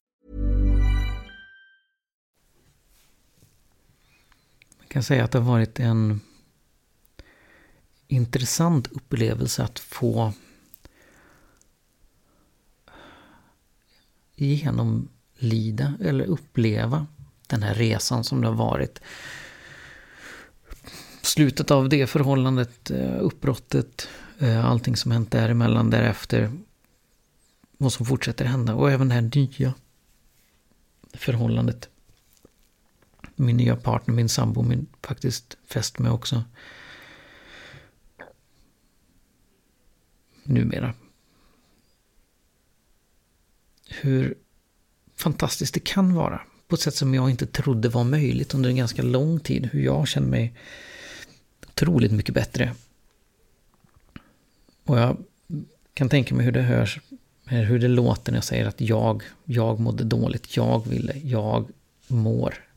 Kan 4.91 5.03
säga 5.03 5.23
att 5.23 5.31
det 5.31 5.39
har 5.39 5.51
varit 5.51 5.79
en 5.79 6.21
intressant 8.07 8.87
upplevelse 8.87 9.63
att 9.63 9.79
få 9.79 10.33
genomlida 14.35 15.93
eller 16.01 16.25
uppleva 16.25 17.07
den 17.47 17.63
här 17.63 17.73
resan 17.73 18.23
som 18.23 18.41
det 18.41 18.47
har 18.47 18.55
varit. 18.55 19.01
Slutet 21.21 21.71
av 21.71 21.89
det 21.89 22.07
förhållandet, 22.07 22.91
eh, 22.91 23.17
uppbrottet, 23.19 24.07
eh, 24.39 24.65
allting 24.65 24.95
som 24.95 25.11
hänt 25.11 25.31
däremellan, 25.31 25.89
därefter. 25.89 26.51
Vad 27.77 27.93
som 27.93 28.05
fortsätter 28.05 28.45
hända 28.45 28.75
och 28.75 28.91
även 28.91 29.07
det 29.07 29.13
här 29.13 29.21
nya 29.35 29.73
förhållandet. 31.13 31.89
Min 33.41 33.57
nya 33.57 33.75
partner, 33.75 34.15
min 34.15 34.29
sambo, 34.29 34.61
min 34.61 34.87
faktiskt 35.01 35.57
fäst 35.67 35.99
med 35.99 36.11
också. 36.11 36.43
Numera. 40.43 40.93
Hur 43.89 44.35
fantastiskt 45.15 45.73
det 45.73 45.79
kan 45.79 46.13
vara. 46.13 46.41
På 46.67 46.75
ett 46.75 46.81
sätt 46.81 46.95
som 46.95 47.13
jag 47.13 47.29
inte 47.29 47.45
trodde 47.45 47.89
var 47.89 48.03
möjligt 48.03 48.53
under 48.53 48.69
en 48.69 48.75
ganska 48.75 49.01
lång 49.01 49.39
tid. 49.39 49.69
Hur 49.71 49.81
jag 49.81 50.07
känner 50.07 50.27
mig 50.27 50.53
otroligt 51.67 52.11
mycket 52.11 52.35
bättre. 52.35 52.75
Och 54.83 54.99
jag 54.99 55.17
kan 55.93 56.09
tänka 56.09 56.35
mig 56.35 56.45
hur 56.45 56.51
det 56.51 56.61
hörs, 56.61 56.99
hur 57.45 57.79
det 57.79 57.87
låter 57.87 58.31
när 58.31 58.37
jag 58.37 58.43
säger 58.43 58.65
att 58.65 58.81
jag, 58.81 59.23
jag 59.45 59.79
mådde 59.79 60.03
dåligt, 60.03 60.57
jag 60.57 60.87
ville, 60.87 61.17
jag 61.17 61.69
mår. 62.07 62.70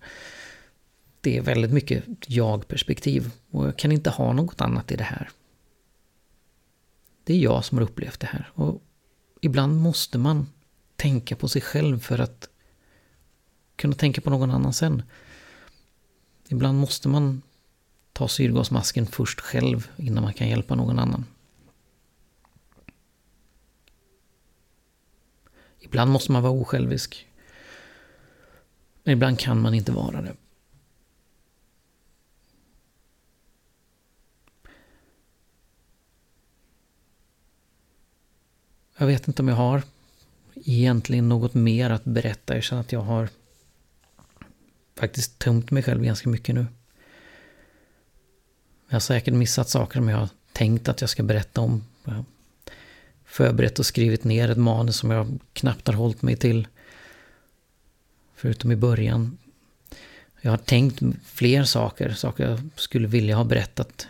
Det 1.24 1.36
är 1.36 1.42
väldigt 1.42 1.72
mycket 1.72 2.04
jag-perspektiv 2.26 3.30
och 3.50 3.66
jag 3.66 3.78
kan 3.78 3.92
inte 3.92 4.10
ha 4.10 4.32
något 4.32 4.60
annat 4.60 4.92
i 4.92 4.96
det 4.96 5.04
här. 5.04 5.30
Det 7.24 7.34
är 7.34 7.38
jag 7.38 7.64
som 7.64 7.78
har 7.78 7.84
upplevt 7.84 8.20
det 8.20 8.26
här 8.26 8.50
och 8.54 8.82
ibland 9.40 9.80
måste 9.80 10.18
man 10.18 10.46
tänka 10.96 11.36
på 11.36 11.48
sig 11.48 11.62
själv 11.62 11.98
för 11.98 12.18
att 12.18 12.48
kunna 13.76 13.94
tänka 13.94 14.20
på 14.20 14.30
någon 14.30 14.50
annan 14.50 14.72
sen. 14.72 15.02
Ibland 16.48 16.78
måste 16.78 17.08
man 17.08 17.42
ta 18.12 18.28
syrgasmasken 18.28 19.06
först 19.06 19.40
själv 19.40 19.90
innan 19.96 20.22
man 20.24 20.34
kan 20.34 20.48
hjälpa 20.48 20.74
någon 20.74 20.98
annan. 20.98 21.24
Ibland 25.80 26.10
måste 26.10 26.32
man 26.32 26.42
vara 26.42 26.52
osjälvisk. 26.52 27.28
Men 29.02 29.12
ibland 29.12 29.38
kan 29.38 29.60
man 29.60 29.74
inte 29.74 29.92
vara 29.92 30.22
det. 30.22 30.36
Jag 39.04 39.08
vet 39.08 39.28
inte 39.28 39.42
om 39.42 39.48
jag 39.48 39.56
har 39.56 39.82
egentligen 40.54 41.28
något 41.28 41.54
mer 41.54 41.90
att 41.90 42.04
berätta. 42.04 42.54
Jag 42.54 42.62
känner 42.62 42.80
att 42.80 42.92
jag 42.92 43.00
har 43.00 43.28
faktiskt 44.96 45.38
tömt 45.38 45.70
mig 45.70 45.82
själv 45.82 46.04
ganska 46.04 46.28
mycket 46.28 46.54
nu. 46.54 46.66
Jag 48.88 48.94
har 48.94 49.00
säkert 49.00 49.34
missat 49.34 49.68
saker 49.68 49.98
som 49.98 50.08
jag 50.08 50.16
har 50.16 50.28
tänkt 50.52 50.88
att 50.88 51.00
jag 51.00 51.10
ska 51.10 51.22
berätta 51.22 51.60
om. 51.60 51.84
Jag 52.04 52.12
har 52.12 52.24
förberett 53.24 53.78
och 53.78 53.86
skrivit 53.86 54.24
ner 54.24 54.50
ett 54.50 54.58
manus 54.58 54.96
som 54.96 55.10
jag 55.10 55.38
knappt 55.52 55.86
har 55.86 55.94
hållit 55.94 56.22
mig 56.22 56.36
till. 56.36 56.68
Förutom 58.34 58.72
i 58.72 58.76
början. 58.76 59.38
Jag 60.40 60.50
har 60.50 60.58
tänkt 60.58 61.02
fler 61.24 61.64
saker, 61.64 62.10
saker 62.10 62.50
jag 62.50 62.60
skulle 62.76 63.08
vilja 63.08 63.36
ha 63.36 63.44
berättat. 63.44 64.08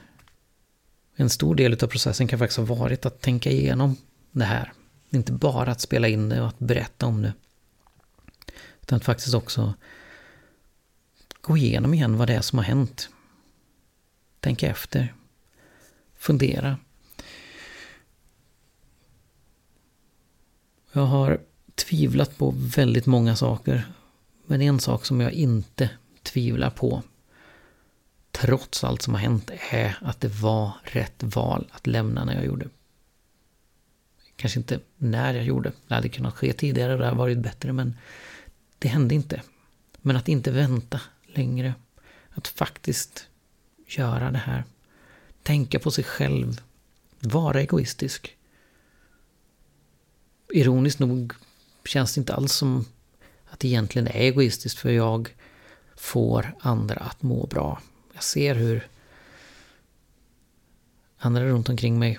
En 1.17 1.31
stor 1.31 1.55
del 1.55 1.73
av 1.73 1.87
processen 1.87 2.29
kan 2.29 2.39
faktiskt 2.39 2.59
ha 2.59 2.75
varit 2.75 3.07
att 3.07 3.21
tänka 3.21 3.51
igenom 3.51 3.97
det 4.31 4.45
här. 4.45 4.73
Inte 5.15 5.33
bara 5.33 5.73
att 5.73 5.81
spela 5.81 6.09
in 6.09 6.29
det 6.29 6.41
och 6.41 6.49
att 6.49 6.59
berätta 6.59 7.07
om 7.07 7.23
det. 7.23 7.33
Utan 8.83 8.97
att 8.97 9.05
faktiskt 9.05 9.35
också 9.35 9.75
gå 11.41 11.57
igenom 11.57 11.95
igen 11.95 12.17
vad 12.17 12.29
det 12.29 12.35
är 12.35 12.41
som 12.41 12.59
har 12.59 12.65
hänt. 12.65 13.09
Tänka 14.41 14.69
efter. 14.69 15.15
fundera. 16.17 16.77
Jag 20.93 21.07
har 21.07 21.41
tvivlat 21.75 22.39
på 22.39 22.55
väldigt 22.57 23.07
många 23.07 23.37
saker. 23.37 23.85
Men 24.47 24.63
en 24.63 24.81
sak 24.81 25.07
som 25.07 25.21
jag 25.21 25.33
inte 25.33 25.91
tvivlar 26.23 26.71
på, 26.71 27.03
trots 28.31 28.85
allt 28.85 29.03
som 29.03 29.15
har 29.15 29.21
hänt, 29.21 29.51
är 29.71 29.99
att 30.01 30.21
det 30.21 30.29
var 30.29 30.73
rätt 30.83 31.23
val 31.23 31.69
att 31.71 31.87
lämna 31.87 32.25
när 32.25 32.35
jag 32.35 32.45
gjorde. 32.45 32.69
Kanske 34.37 34.61
inte 34.61 34.81
när 34.97 35.35
jag 35.35 35.45
gjorde. 35.45 35.73
Det 35.89 35.95
hade 35.95 36.09
kunnat 36.09 36.35
ske 36.35 36.53
tidigare 36.53 36.93
och 36.93 36.99
det 36.99 37.05
hade 37.05 37.19
varit 37.19 37.39
bättre, 37.39 37.73
men 37.73 37.97
det 38.79 38.89
hände 38.89 39.15
inte. 39.15 39.43
Men 40.03 40.17
att 40.17 40.29
inte 40.29 40.51
vänta 40.51 41.01
längre. 41.27 41.75
Att 42.31 42.49
faktiskt 42.49 43.27
göra 43.87 44.31
det 44.31 44.39
här. 44.39 44.65
Tänka 45.43 45.79
på 45.79 45.91
sig 45.91 46.05
själv. 46.05 46.61
Vara 47.21 47.61
egoistisk. 47.61 48.37
Ironiskt 50.53 50.99
nog 50.99 51.33
känns 51.85 52.15
det 52.15 52.19
inte 52.19 52.35
alls 52.35 52.53
som 52.53 52.85
att 53.45 53.61
det 53.61 53.69
egentligen 53.69 54.09
är 54.09 54.21
egoistiskt 54.21 54.79
för 54.79 54.91
jag 54.91 55.35
får 55.97 56.55
andra 56.61 56.97
att 56.97 57.23
må 57.23 57.47
bra. 57.47 57.83
Jag 58.15 58.23
ser 58.25 58.55
hur 58.55 58.89
andra 61.19 61.45
runt 61.45 61.69
omkring 61.69 61.99
mig 61.99 62.19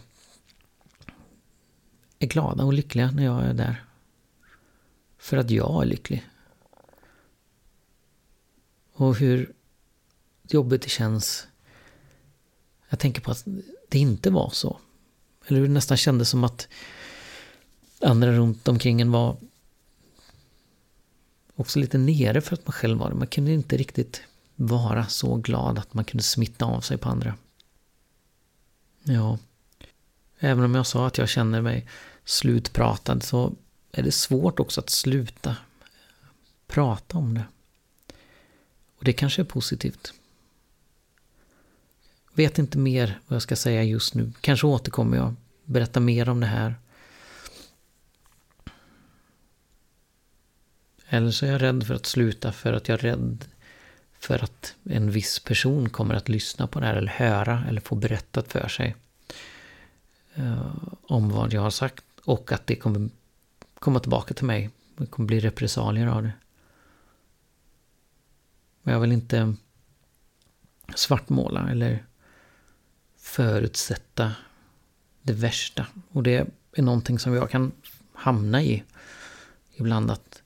är 2.25 2.29
glada 2.29 2.63
och 2.63 2.73
lyckliga 2.73 3.11
när 3.11 3.25
jag 3.25 3.43
är 3.43 3.53
där. 3.53 3.83
För 5.17 5.37
att 5.37 5.49
jag 5.49 5.81
är 5.81 5.85
lycklig. 5.85 6.29
Och 8.93 9.17
hur 9.17 9.53
jobbigt 10.43 10.81
det 10.81 10.89
känns. 10.89 11.47
Jag 12.89 12.99
tänker 12.99 13.21
på 13.21 13.31
att 13.31 13.45
det 13.89 13.99
inte 13.99 14.29
var 14.29 14.49
så. 14.49 14.79
Eller 15.47 15.59
hur 15.59 15.67
det 15.67 15.73
nästan 15.73 15.97
kändes 15.97 16.29
som 16.29 16.43
att 16.43 16.67
andra 18.01 18.31
runt 18.31 18.67
omkring 18.67 19.01
en 19.01 19.11
var 19.11 19.37
också 21.55 21.79
lite 21.79 21.97
nere 21.97 22.41
för 22.41 22.53
att 22.53 22.67
man 22.67 22.73
själv 22.73 22.97
var 22.99 23.09
det. 23.09 23.15
Man 23.15 23.27
kunde 23.27 23.51
inte 23.51 23.77
riktigt 23.77 24.21
vara 24.55 25.07
så 25.07 25.35
glad 25.35 25.79
att 25.79 25.93
man 25.93 26.05
kunde 26.05 26.23
smitta 26.23 26.65
av 26.65 26.81
sig 26.81 26.97
på 26.97 27.09
andra. 27.09 27.35
Ja, 29.03 29.37
även 30.39 30.63
om 30.63 30.75
jag 30.75 30.87
sa 30.87 31.07
att 31.07 31.17
jag 31.17 31.29
känner 31.29 31.61
mig 31.61 31.87
slutpratad 32.25 33.23
så 33.23 33.53
är 33.91 34.03
det 34.03 34.11
svårt 34.11 34.59
också 34.59 34.81
att 34.81 34.89
sluta 34.89 35.55
prata 36.67 37.17
om 37.17 37.33
det. 37.33 37.45
Och 38.97 39.03
det 39.03 39.13
kanske 39.13 39.41
är 39.41 39.43
positivt. 39.43 40.13
Vet 42.33 42.59
inte 42.59 42.77
mer 42.77 43.19
vad 43.27 43.35
jag 43.35 43.41
ska 43.41 43.55
säga 43.55 43.83
just 43.83 44.13
nu. 44.13 44.31
Kanske 44.41 44.67
återkommer 44.67 45.17
jag 45.17 45.35
berätta 45.63 45.99
mer 45.99 46.29
om 46.29 46.39
det 46.39 46.45
här. 46.45 46.75
Eller 51.07 51.31
så 51.31 51.45
är 51.45 51.51
jag 51.51 51.61
rädd 51.61 51.87
för 51.87 51.93
att 51.93 52.05
sluta 52.05 52.51
för 52.51 52.73
att 52.73 52.87
jag 52.87 52.99
är 52.99 53.01
rädd 53.01 53.45
för 54.19 54.43
att 54.43 54.75
en 54.83 55.11
viss 55.11 55.39
person 55.39 55.89
kommer 55.89 56.15
att 56.15 56.29
lyssna 56.29 56.67
på 56.67 56.79
det 56.79 56.85
här 56.85 56.95
eller 56.95 57.11
höra 57.11 57.65
eller 57.69 57.81
få 57.81 57.95
berättat 57.95 58.51
för 58.51 58.67
sig 58.67 58.95
eh, 60.35 60.75
om 61.01 61.29
vad 61.29 61.53
jag 61.53 61.61
har 61.61 61.69
sagt 61.69 62.03
och 62.25 62.51
att 62.51 62.67
det 62.67 62.75
kommer 62.75 63.09
komma 63.79 63.99
tillbaka 63.99 64.33
till 64.33 64.45
mig. 64.45 64.69
Det 64.97 65.05
kommer 65.05 65.27
bli 65.27 65.39
repressalier 65.39 66.07
av 66.07 66.23
det. 66.23 66.33
Men 68.81 68.93
jag 68.93 69.01
vill 69.01 69.11
inte 69.11 69.55
svartmåla 70.95 71.69
eller 71.69 72.05
förutsätta 73.17 74.35
det 75.21 75.33
värsta. 75.33 75.87
Och 76.11 76.23
det 76.23 76.47
är 76.71 76.81
någonting 76.81 77.19
som 77.19 77.33
jag 77.33 77.49
kan 77.49 77.71
hamna 78.13 78.63
i 78.63 78.83
ibland 79.73 80.11
att 80.11 80.41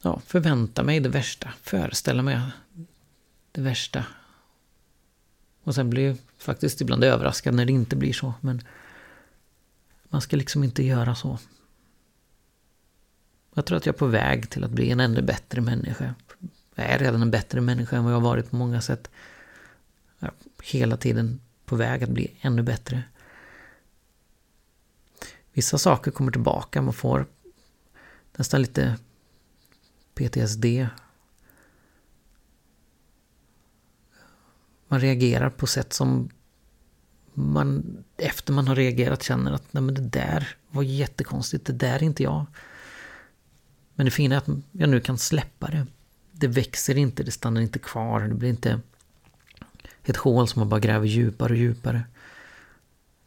ja, 0.00 0.20
förvänta 0.26 0.82
mig 0.82 1.00
det 1.00 1.08
värsta, 1.08 1.52
föreställa 1.62 2.22
mig 2.22 2.40
det 3.52 3.60
värsta. 3.60 4.04
Och 5.66 5.74
sen 5.74 5.90
blir 5.90 6.06
jag 6.06 6.16
faktiskt 6.38 6.80
ibland 6.80 7.04
överraskad 7.04 7.54
när 7.54 7.64
det 7.64 7.72
inte 7.72 7.96
blir 7.96 8.12
så. 8.12 8.34
Men 8.40 8.62
man 10.08 10.20
ska 10.20 10.36
liksom 10.36 10.64
inte 10.64 10.82
göra 10.82 11.14
så. 11.14 11.38
Jag 13.54 13.66
tror 13.66 13.78
att 13.78 13.86
jag 13.86 13.94
är 13.94 13.98
på 13.98 14.06
väg 14.06 14.50
till 14.50 14.64
att 14.64 14.70
bli 14.70 14.90
en 14.90 15.00
ännu 15.00 15.22
bättre 15.22 15.60
människa. 15.60 16.14
Jag 16.74 16.86
är 16.86 16.98
redan 16.98 17.22
en 17.22 17.30
bättre 17.30 17.60
människa 17.60 17.96
än 17.96 18.04
vad 18.04 18.12
jag 18.12 18.20
har 18.20 18.28
varit 18.28 18.50
på 18.50 18.56
många 18.56 18.80
sätt. 18.80 19.10
Jag 20.18 20.28
är 20.28 20.64
hela 20.72 20.96
tiden 20.96 21.40
på 21.64 21.76
väg 21.76 22.04
att 22.04 22.10
bli 22.10 22.36
ännu 22.40 22.62
bättre. 22.62 23.02
Vissa 25.52 25.78
saker 25.78 26.10
kommer 26.10 26.32
tillbaka, 26.32 26.82
man 26.82 26.94
får 26.94 27.26
nästan 28.36 28.60
lite 28.60 28.96
PTSD. 30.14 30.64
Man 34.88 35.00
reagerar 35.00 35.50
på 35.50 35.66
sätt 35.66 35.92
som 35.92 36.28
man 37.34 37.96
efter 38.16 38.52
man 38.52 38.68
har 38.68 38.76
reagerat 38.76 39.22
känner 39.22 39.52
att 39.52 39.72
nej 39.72 39.82
men 39.82 39.94
det 39.94 40.08
där 40.08 40.56
var 40.70 40.82
jättekonstigt, 40.82 41.66
det 41.66 41.72
där 41.72 41.94
är 41.94 42.02
inte 42.02 42.22
jag. 42.22 42.46
Men 43.94 44.04
det 44.06 44.10
fina 44.10 44.34
är 44.34 44.38
att 44.38 44.48
jag 44.72 44.88
nu 44.88 45.00
kan 45.00 45.18
släppa 45.18 45.66
det. 45.70 45.86
Det 46.32 46.46
växer 46.46 46.96
inte, 46.96 47.22
det 47.22 47.30
stannar 47.30 47.60
inte 47.60 47.78
kvar, 47.78 48.20
det 48.20 48.34
blir 48.34 48.48
inte 48.48 48.80
ett 50.04 50.16
hål 50.16 50.48
som 50.48 50.60
man 50.60 50.68
bara 50.68 50.80
gräver 50.80 51.06
djupare 51.06 51.52
och 51.52 51.58
djupare. 51.58 52.04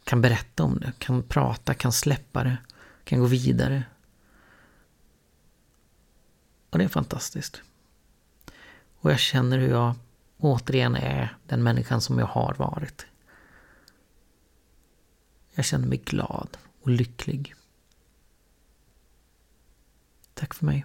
Kan 0.04 0.20
berätta 0.20 0.64
om 0.64 0.78
det, 0.80 0.92
kan 0.98 1.22
prata, 1.22 1.74
kan 1.74 1.92
släppa 1.92 2.44
det, 2.44 2.56
kan 3.04 3.20
gå 3.20 3.26
vidare. 3.26 3.84
Och 6.70 6.78
det 6.78 6.84
är 6.84 6.88
fantastiskt. 6.88 7.62
Och 9.00 9.10
jag 9.10 9.18
känner 9.18 9.58
hur 9.58 9.68
jag 9.68 9.94
återigen 10.40 10.96
är 10.96 11.36
den 11.46 11.62
människan 11.62 12.00
som 12.00 12.18
jag 12.18 12.26
har 12.26 12.54
varit. 12.54 13.06
Jag 15.54 15.64
känner 15.64 15.86
mig 15.86 15.98
glad 15.98 16.56
och 16.82 16.90
lycklig. 16.90 17.54
Tack 20.34 20.54
för 20.54 20.66
mig. 20.66 20.84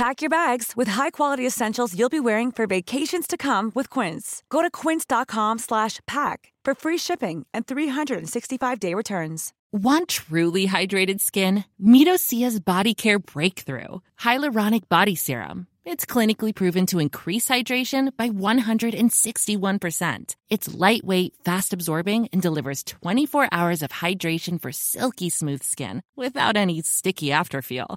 Pack 0.00 0.22
your 0.22 0.30
bags 0.30 0.72
with 0.74 0.88
high-quality 0.88 1.46
essentials 1.46 1.94
you'll 1.94 2.08
be 2.08 2.20
wearing 2.20 2.50
for 2.50 2.66
vacations 2.66 3.26
to 3.26 3.36
come 3.36 3.70
with 3.74 3.90
Quince. 3.90 4.42
Go 4.48 4.62
to 4.62 4.70
quince.com/pack 4.70 6.52
for 6.64 6.74
free 6.74 6.96
shipping 6.96 7.44
and 7.52 7.66
365-day 7.66 8.94
returns. 8.94 9.52
Want 9.72 10.08
truly 10.08 10.66
hydrated 10.66 11.20
skin? 11.20 11.64
Medocia's 11.78 12.60
Body 12.60 12.94
Care 12.94 13.18
Breakthrough 13.18 14.00
Hyaluronic 14.18 14.88
Body 14.88 15.16
Serum. 15.16 15.66
It's 15.84 16.06
clinically 16.06 16.54
proven 16.54 16.86
to 16.86 16.98
increase 16.98 17.48
hydration 17.48 18.16
by 18.16 18.30
161%. 18.30 20.34
It's 20.48 20.74
lightweight, 20.74 21.34
fast-absorbing, 21.44 22.30
and 22.32 22.40
delivers 22.40 22.84
24 22.84 23.48
hours 23.52 23.82
of 23.82 23.90
hydration 23.90 24.62
for 24.62 24.72
silky 24.72 25.28
smooth 25.28 25.62
skin 25.62 26.00
without 26.16 26.56
any 26.56 26.80
sticky 26.80 27.28
afterfeel. 27.28 27.96